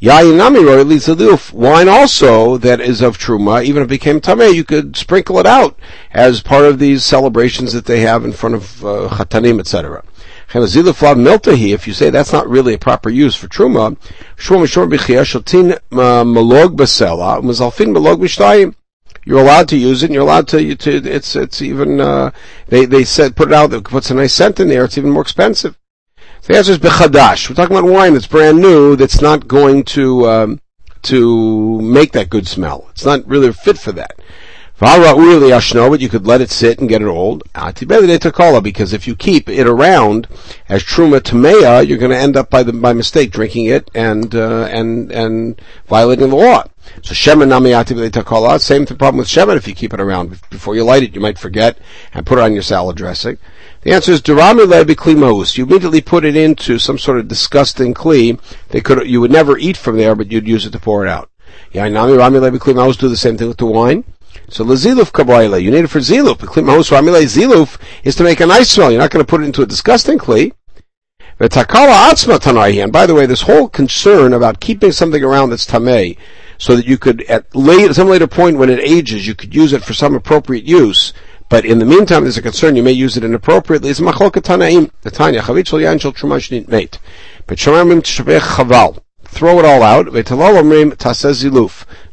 Wine 0.00 1.88
also 1.90 2.56
that 2.56 2.80
is 2.80 3.02
of 3.02 3.18
truma, 3.18 3.62
even 3.62 3.82
if 3.82 3.86
it 3.86 3.90
became 3.90 4.22
tameh, 4.22 4.54
you 4.54 4.64
could 4.64 4.96
sprinkle 4.96 5.38
it 5.38 5.44
out 5.44 5.78
as 6.14 6.40
part 6.40 6.64
of 6.64 6.78
these 6.78 7.04
celebrations 7.04 7.74
that 7.74 7.84
they 7.84 8.00
have 8.00 8.24
in 8.24 8.32
front 8.32 8.54
of 8.54 8.82
uh, 8.86 9.08
chatanim, 9.10 9.60
etc. 9.60 10.02
If 10.48 11.86
you 11.86 11.92
say 11.92 12.10
that's 12.10 12.32
not 12.32 12.48
really 12.48 12.74
a 12.74 12.78
proper 12.78 13.10
use 13.10 13.34
for 13.36 13.48
truma, 13.48 13.96
you're 19.26 19.40
allowed 19.40 19.68
to 19.68 19.76
use 19.76 20.02
it, 20.02 20.06
and 20.06 20.14
you're 20.14 20.22
allowed 20.22 20.48
to, 20.48 20.76
to 20.76 20.96
it's, 21.04 21.34
it's 21.34 21.60
even, 21.60 22.00
uh, 22.00 22.30
they, 22.68 22.84
they 22.86 23.02
said, 23.04 23.34
put 23.34 23.48
it 23.48 23.54
out, 23.54 23.84
puts 23.84 24.10
a 24.10 24.14
nice 24.14 24.32
scent 24.32 24.60
in 24.60 24.68
there, 24.68 24.84
it's 24.84 24.96
even 24.96 25.10
more 25.10 25.22
expensive. 25.22 25.76
The 26.42 26.56
answer 26.56 26.72
is 26.72 26.78
bechadash. 26.78 27.48
We're 27.48 27.56
talking 27.56 27.76
about 27.76 27.90
wine 27.90 28.12
that's 28.12 28.28
brand 28.28 28.58
new, 28.58 28.94
that's 28.94 29.20
not 29.20 29.48
going 29.48 29.82
to 29.84 30.28
um, 30.28 30.60
to 31.02 31.80
make 31.82 32.12
that 32.12 32.30
good 32.30 32.46
smell. 32.46 32.86
It's 32.90 33.04
not 33.04 33.26
really 33.26 33.52
fit 33.52 33.78
for 33.78 33.92
that. 33.92 34.20
You 34.78 36.08
could 36.10 36.26
let 36.26 36.42
it 36.42 36.50
sit 36.50 36.80
and 36.80 36.88
get 36.88 37.00
it 37.00 37.06
old. 37.06 37.42
Because 37.54 38.92
if 38.92 39.06
you 39.06 39.16
keep 39.16 39.48
it 39.48 39.66
around 39.66 40.28
as 40.68 40.82
truma 40.84 41.20
tamea, 41.20 41.86
you're 41.86 41.96
going 41.96 42.10
to 42.10 42.18
end 42.18 42.36
up 42.36 42.50
by 42.50 42.62
the, 42.62 42.74
by 42.74 42.92
mistake 42.92 43.30
drinking 43.30 43.64
it 43.66 43.90
and 43.94 44.34
uh, 44.34 44.64
and 44.64 45.10
and 45.10 45.62
violating 45.86 46.28
the 46.28 46.36
law. 46.36 46.64
So 47.02 47.14
shemen 47.14 47.48
namiyati 47.48 48.60
Same 48.60 48.84
problem 48.84 49.16
with 49.16 49.28
shemen. 49.28 49.56
If 49.56 49.66
you 49.66 49.74
keep 49.74 49.94
it 49.94 50.00
around 50.00 50.38
before 50.50 50.74
you 50.74 50.84
light 50.84 51.02
it, 51.02 51.14
you 51.14 51.22
might 51.22 51.38
forget 51.38 51.78
and 52.12 52.26
put 52.26 52.36
it 52.36 52.42
on 52.42 52.52
your 52.52 52.62
salad 52.62 52.98
dressing. 52.98 53.38
The 53.80 53.92
answer 53.92 54.12
is 54.12 54.20
Duramile 54.20 54.84
b'kli 54.84 55.56
You 55.56 55.64
immediately 55.64 56.02
put 56.02 56.26
it 56.26 56.36
into 56.36 56.78
some 56.78 56.98
sort 56.98 57.18
of 57.18 57.28
disgusting 57.28 57.94
kli. 57.94 58.38
They 58.68 58.82
could, 58.82 59.08
you 59.08 59.22
would 59.22 59.30
never 59.30 59.56
eat 59.56 59.78
from 59.78 59.96
there, 59.96 60.14
but 60.14 60.30
you'd 60.30 60.46
use 60.46 60.66
it 60.66 60.72
to 60.72 60.78
pour 60.78 61.06
it 61.06 61.08
out. 61.08 61.30
Yeah, 61.72 61.86
Yainami 61.86 62.18
ramile 62.18 62.54
b'kli 62.58 62.98
do 62.98 63.08
the 63.08 63.16
same 63.16 63.38
thing 63.38 63.48
with 63.48 63.56
the 63.56 63.64
wine. 63.64 64.04
So 64.48 64.64
laziluf 64.64 65.10
kabayla, 65.10 65.60
you 65.60 65.70
need 65.70 65.84
it 65.84 65.88
for 65.88 65.98
ziluf. 65.98 66.38
Ziluf 66.38 67.78
is 68.04 68.14
to 68.16 68.24
make 68.24 68.40
a 68.40 68.46
nice 68.46 68.70
smell. 68.70 68.90
You're 68.90 69.00
not 69.00 69.10
going 69.10 69.24
to 69.24 69.28
put 69.28 69.42
it 69.42 69.44
into 69.44 69.62
a 69.62 69.66
disgusting 69.66 70.18
tanaihi. 70.18 70.52
And 71.38 72.92
by 72.92 73.06
the 73.06 73.14
way, 73.14 73.26
this 73.26 73.42
whole 73.42 73.68
concern 73.68 74.32
about 74.32 74.60
keeping 74.60 74.92
something 74.92 75.22
around 75.22 75.50
that's 75.50 75.66
tamei, 75.66 76.16
so 76.58 76.76
that 76.76 76.86
you 76.86 76.96
could 76.96 77.22
at 77.24 77.54
late, 77.54 77.94
some 77.94 78.08
later 78.08 78.26
point 78.26 78.56
when 78.56 78.70
it 78.70 78.78
ages, 78.80 79.26
you 79.26 79.34
could 79.34 79.54
use 79.54 79.74
it 79.74 79.84
for 79.84 79.92
some 79.92 80.14
appropriate 80.14 80.64
use. 80.64 81.12
But 81.48 81.64
in 81.64 81.78
the 81.78 81.84
meantime, 81.84 82.22
there's 82.22 82.38
a 82.38 82.42
concern 82.42 82.74
you 82.74 82.82
may 82.82 82.92
use 82.92 83.16
it 83.16 83.24
inappropriately. 83.24 83.90
It's 83.90 84.00
machloket 84.00 84.42
tanaim. 84.42 84.90
The 85.02 85.10
tanya 85.10 85.42
chavit 85.42 85.68
shel 85.68 85.78
yain 85.80 86.00
shel 86.00 86.12
truma 86.12 86.68
mate. 86.68 86.98
But 87.46 87.58
shomamim 87.58 88.00
tshvech 88.00 88.40
chaval. 88.40 89.00
Throw 89.36 89.58
it 89.58 89.66
all 89.66 89.82
out. 89.82 90.06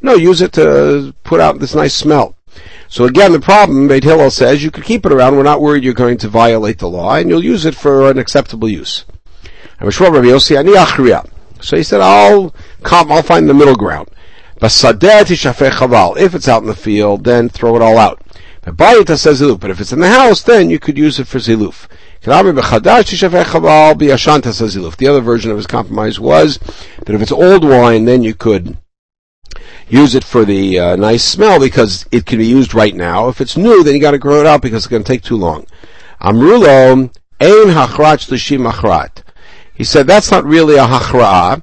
No, 0.02 0.14
use 0.16 0.42
it 0.42 0.52
to 0.54 1.16
put 1.24 1.40
out 1.40 1.60
this 1.60 1.74
nice 1.74 1.96
smell. 1.96 2.36
So 2.90 3.06
again, 3.06 3.32
the 3.32 3.40
problem, 3.40 3.88
Beit 3.88 4.04
Hillel 4.04 4.30
says, 4.30 4.62
you 4.62 4.70
could 4.70 4.84
keep 4.84 5.06
it 5.06 5.14
around. 5.14 5.38
We're 5.38 5.44
not 5.44 5.62
worried 5.62 5.86
you're 5.86 5.94
going 5.94 6.18
to 6.18 6.28
violate 6.28 6.80
the 6.80 6.90
law, 6.90 7.16
and 7.16 7.30
you'll 7.30 7.42
use 7.42 7.66
it 7.66 7.76
for 7.76 8.12
an 8.12 8.18
acceptable 8.18 8.68
use. 8.68 9.06
So 9.80 11.78
he 11.78 11.84
said, 11.84 12.02
I'll 12.02 12.54
come, 12.84 13.10
I'll 13.10 13.24
find 13.24 13.48
the 13.50 13.54
middle 13.54 13.76
ground. 13.76 14.10
If 14.62 14.86
it's 16.36 16.48
out 16.50 16.62
in 16.62 16.68
the 16.68 16.76
field, 16.76 17.24
then 17.24 17.48
throw 17.48 17.78
it 17.78 17.82
all 17.82 17.98
out. 17.98 18.22
But 18.66 19.00
if 19.00 19.80
it's 19.80 19.94
in 19.94 20.00
the 20.02 20.10
house, 20.10 20.42
then 20.44 20.70
you 20.70 20.78
could 20.78 20.98
use 20.98 21.20
it 21.22 21.28
for 21.28 21.40
ziluf. 21.40 21.88
The 22.24 22.32
other 25.10 25.22
version 25.22 25.52
of 25.52 25.58
his 25.58 25.68
compromise 25.68 26.20
was 26.22 26.58
that 26.58 27.10
if 27.10 27.22
it's 27.22 27.32
old 27.34 27.66
wine, 27.66 28.06
then 28.06 28.24
you 28.24 28.34
could 28.34 28.78
use 29.90 30.16
it 30.16 30.24
for 30.24 30.46
the 30.46 30.80
uh, 30.80 30.96
nice 30.96 31.24
smell 31.24 31.60
because 31.60 32.06
it 32.12 32.26
can 32.26 32.38
be 32.38 32.48
used 32.48 32.74
right 32.74 32.96
now. 32.96 33.28
If 33.28 33.42
it's 33.42 33.58
new, 33.58 33.84
then 33.84 33.94
you 33.94 34.00
got 34.00 34.12
to 34.12 34.18
grow 34.18 34.40
it 34.40 34.46
out 34.46 34.62
because 34.62 34.86
it's 34.86 34.92
going 34.92 35.04
to 35.04 35.08
take 35.08 35.24
too 35.24 35.36
long. 35.36 35.68
Amrulo 36.22 37.12
ein 37.42 37.68
hachrat 37.76 38.32
l'shim 38.32 38.72
achrat. 38.72 39.24
He 39.74 39.84
said 39.84 40.08
that's 40.08 40.32
not 40.32 40.46
really 40.46 40.78
a 40.78 40.86
hachra 40.86 41.62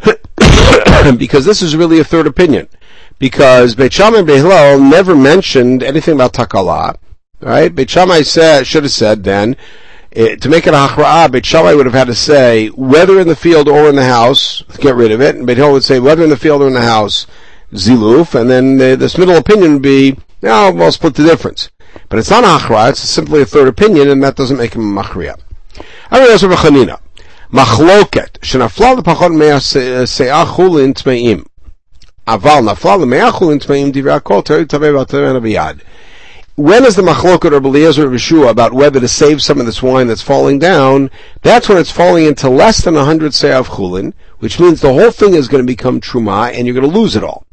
because 1.18 1.44
this 1.44 1.60
is 1.60 1.76
really 1.76 2.00
a 2.00 2.04
third 2.04 2.26
opinion 2.26 2.68
because 3.18 3.74
Beit 3.74 3.92
Shammai 3.92 4.18
and 4.18 4.26
Beit 4.26 4.38
Hillel 4.38 4.80
never 4.80 5.14
mentioned 5.14 5.82
anything 5.82 6.14
about 6.14 6.32
takala. 6.32 6.96
Right? 7.40 7.74
Beit 7.74 7.90
Shammai 7.90 8.22
said, 8.22 8.66
should 8.66 8.82
have 8.82 8.92
said 8.92 9.24
then, 9.24 9.56
it, 10.10 10.32
eh, 10.32 10.36
to 10.36 10.48
make 10.48 10.66
it 10.66 10.74
a 10.74 10.76
hachra'ah, 10.76 11.30
Beit 11.30 11.46
Shammai 11.46 11.74
would 11.74 11.86
have 11.86 11.94
had 11.94 12.08
to 12.08 12.14
say, 12.14 12.68
whether 12.68 13.18
in 13.18 13.28
the 13.28 13.36
field 13.36 13.68
or 13.68 13.88
in 13.88 13.96
the 13.96 14.04
house, 14.04 14.62
get 14.78 14.94
rid 14.94 15.12
of 15.12 15.20
it, 15.20 15.36
and 15.36 15.46
Beit 15.46 15.56
Hillel 15.56 15.72
would 15.72 15.84
say, 15.84 16.00
whether 16.00 16.22
in 16.22 16.30
the 16.30 16.36
field 16.36 16.62
or 16.62 16.68
in 16.68 16.74
the 16.74 16.80
house, 16.82 17.26
ziluf, 17.72 18.38
and 18.38 18.50
then 18.50 18.76
the, 18.76 18.96
this 18.96 19.16
middle 19.16 19.36
opinion 19.36 19.74
would 19.74 19.82
be, 19.82 20.16
now 20.42 20.70
we'll 20.70 20.92
split 20.92 21.14
the 21.14 21.24
difference. 21.24 21.70
But 22.08 22.18
it's 22.18 22.30
not 22.30 22.44
a 22.44 22.46
hachra'ah, 22.46 22.90
it's 22.90 23.00
simply 23.00 23.40
a 23.40 23.46
third 23.46 23.68
opinion, 23.68 24.10
and 24.10 24.22
that 24.22 24.36
doesn't 24.36 24.58
make 24.58 24.74
him 24.74 24.98
a 24.98 25.02
machriya. 25.02 25.40
That's 26.10 26.42
Rabbi 26.42 26.56
Chanina. 26.56 27.00
Machloket, 27.52 28.38
shenafla 28.40 28.98
l'pachot 28.98 29.34
mea 29.34 29.58
se'ah 30.06 30.46
chulin 30.46 30.94
tme'im. 30.94 31.46
Aval 32.26 32.62
nafla 32.62 32.98
l'me'achul 32.98 33.52
in 33.52 33.58
tmeim 33.58 33.92
divrei 33.92 34.20
akol 34.20 34.44
teri 34.44 34.66
tamei 34.66 34.92
v'atamena 34.92 35.40
b'yad. 35.40 35.80
When 36.60 36.84
is 36.84 36.94
the 36.94 37.00
machloket 37.00 37.52
or 37.52 37.60
Beliezer 37.62 38.04
or 38.04 38.10
Yeshua 38.10 38.50
about 38.50 38.74
whether 38.74 39.00
to 39.00 39.08
save 39.08 39.40
some 39.40 39.60
of 39.60 39.64
this 39.64 39.82
wine 39.82 40.08
that's 40.08 40.20
falling 40.20 40.58
down? 40.58 41.10
That's 41.40 41.70
when 41.70 41.78
it's 41.78 41.90
falling 41.90 42.26
into 42.26 42.50
less 42.50 42.84
than 42.84 42.98
a 42.98 43.04
hundred 43.06 43.32
se'av 43.32 43.64
chulin, 43.64 44.12
which 44.40 44.60
means 44.60 44.82
the 44.82 44.92
whole 44.92 45.10
thing 45.10 45.32
is 45.32 45.48
going 45.48 45.62
to 45.62 45.66
become 45.66 46.02
truma 46.02 46.52
and 46.52 46.66
you're 46.66 46.78
going 46.78 46.92
to 46.92 46.98
lose 46.98 47.16
it 47.16 47.24
all. 47.24 47.46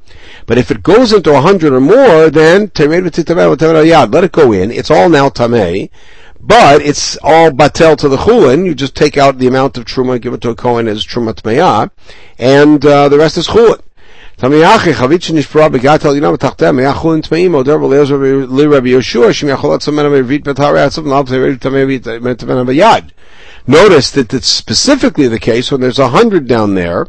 But 0.46 0.58
if 0.58 0.72
it 0.72 0.84
goes 0.84 1.14
into 1.14 1.34
a 1.34 1.40
hundred 1.40 1.72
or 1.72 1.80
more, 1.80 2.30
then 2.30 2.70
let 2.76 4.24
it 4.26 4.32
go 4.34 4.52
in. 4.52 4.72
It's 4.72 4.92
all 4.92 5.08
now 5.08 5.30
tamei. 5.30 5.90
But 6.42 6.82
it's 6.82 7.18
all 7.24 7.52
batel 7.52 7.96
to 8.00 8.10
the 8.10 8.18
chulin. 8.18 8.66
You 8.66 8.76
just 8.76 8.94
take 8.94 9.18
out 9.18 9.38
the 9.38 9.48
amount 9.48 9.78
of 9.78 9.86
truma 9.86 10.20
give 10.22 10.34
it 10.34 10.42
to 10.42 10.50
a 10.50 10.56
kohen 10.56 10.90
as 10.90 11.06
truma 11.06 11.34
tmeya, 11.34 11.92
and 12.38 12.86
uh, 12.86 13.08
the 13.08 13.18
rest 13.18 13.38
is 13.38 13.48
chulin. 13.48 13.80
Notice 23.66 24.12
that 24.12 24.34
it's 24.34 24.48
specifically 24.48 25.28
the 25.28 25.40
case 25.40 25.72
when 25.72 25.82
there's 25.82 25.98
a 25.98 26.10
hundred 26.10 26.48
down 26.48 26.76
there. 26.76 27.08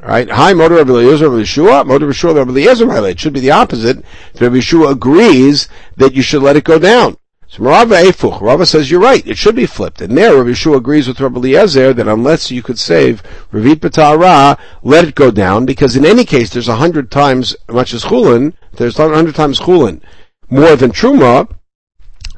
Right? 0.00 0.30
High 0.30 0.54
Motor 0.54 0.76
Rabbi 0.76 0.90
Eliezer 0.92 1.28
Rabbi 1.28 1.42
Yeshua. 1.42 1.86
Motor 1.86 2.08
of 2.08 2.16
Yeshua 2.16 2.36
Rabbi 2.36 2.50
Eliezer 2.52 3.06
It 3.06 3.20
should 3.20 3.34
be 3.34 3.40
the 3.40 3.50
opposite. 3.50 3.98
Rabbi 4.40 4.56
Yeshua 4.56 4.92
agrees 4.92 5.68
that 5.98 6.14
you 6.14 6.22
should 6.22 6.42
let 6.42 6.56
it 6.56 6.64
go 6.64 6.78
down. 6.78 7.18
So 7.52 7.64
Rava 7.64 7.96
Efuch, 7.96 8.40
Rava 8.40 8.64
says 8.64 8.90
you're 8.90 8.98
right, 8.98 9.26
it 9.26 9.36
should 9.36 9.56
be 9.56 9.66
flipped. 9.66 10.00
And 10.00 10.16
there, 10.16 10.36
Rabbi 10.36 10.52
Yeshua 10.52 10.78
agrees 10.78 11.06
with 11.06 11.20
Rabbi 11.20 11.36
Eliezer 11.36 11.92
that 11.92 12.08
unless 12.08 12.50
you 12.50 12.62
could 12.62 12.78
save 12.78 13.22
Ravit 13.52 13.74
B'Tara, 13.74 14.58
let 14.82 15.04
it 15.06 15.14
go 15.14 15.30
down, 15.30 15.66
because 15.66 15.94
in 15.94 16.06
any 16.06 16.24
case, 16.24 16.48
there's 16.48 16.68
a 16.68 16.76
hundred 16.76 17.10
times 17.10 17.54
much 17.68 17.92
as 17.92 18.04
Chulin, 18.04 18.54
there's 18.72 18.98
a 18.98 19.06
hundred 19.06 19.34
times 19.34 19.60
Chulin, 19.60 20.00
more 20.48 20.76
than 20.76 20.92
Truma, 20.92 21.46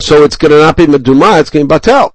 so 0.00 0.24
it's 0.24 0.34
going 0.36 0.50
to 0.50 0.58
not 0.58 0.76
be 0.76 0.86
Meduma, 0.86 1.38
it's 1.38 1.50
going 1.50 1.68
to 1.68 1.72
be 1.72 1.78
Batel. 1.78 2.10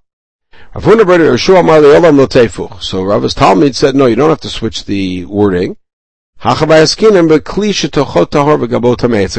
So 2.81 3.03
Rava's 3.03 3.33
Talmud 3.33 3.75
said, 3.77 3.95
no, 3.95 4.07
you 4.07 4.15
don't 4.17 4.29
have 4.29 4.41
to 4.41 4.49
switch 4.49 4.83
the 4.83 5.23
wording. 5.23 5.77
It's 6.41 6.61
a 6.61 6.65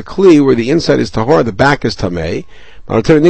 kli 0.03 0.45
where 0.45 0.55
the 0.55 0.71
inside 0.71 1.01
is 1.01 1.11
tahor, 1.11 1.43
the 1.45 1.53
back 1.53 1.85
is 1.87 1.97
tamei. 1.97 2.45
I 2.93 3.01
think 3.03 3.23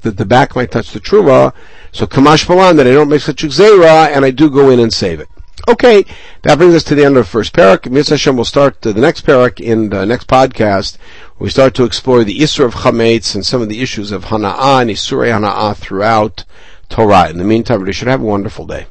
that 0.00 0.16
the 0.16 0.24
back 0.24 0.56
might 0.56 0.70
touch 0.70 0.92
the 0.92 1.00
truma, 1.00 1.52
so 1.92 2.06
kamash 2.06 2.46
palan 2.46 2.76
that 2.76 2.86
I 2.86 2.92
don't 2.92 3.10
make 3.10 3.20
such 3.20 3.44
a 3.44 3.48
gzeira, 3.48 4.08
and 4.08 4.24
I 4.24 4.30
do 4.30 4.48
go 4.48 4.70
in 4.70 4.80
and 4.80 4.90
save 4.90 5.20
it. 5.20 5.28
Okay, 5.68 6.06
that 6.42 6.56
brings 6.56 6.74
us 6.74 6.82
to 6.84 6.94
the 6.94 7.04
end 7.04 7.18
of 7.18 7.26
the 7.26 7.30
first 7.30 7.52
parak. 7.52 7.90
Mitzvah 7.90 8.14
Hashem 8.14 8.38
will 8.38 8.46
start 8.46 8.80
the 8.80 8.94
next 8.94 9.26
parak 9.26 9.60
in 9.60 9.90
the 9.90 10.06
next 10.06 10.28
podcast. 10.28 10.96
We 11.38 11.50
start 11.50 11.74
to 11.74 11.84
explore 11.84 12.24
the 12.24 12.38
Isra 12.38 12.64
of 12.64 12.74
Chametz 12.74 13.34
and 13.34 13.44
some 13.44 13.60
of 13.60 13.68
the 13.68 13.82
issues 13.82 14.12
of 14.12 14.24
Hana'ah 14.26 14.80
and 14.80 14.88
Isurei 14.88 15.30
Hana'ah 15.30 15.76
throughout 15.76 16.46
Torah. 16.88 17.28
In 17.28 17.36
the 17.36 17.44
meantime, 17.44 17.82
we 17.82 17.92
should 17.92 18.08
have 18.08 18.22
a 18.22 18.24
wonderful 18.24 18.66
day. 18.66 18.86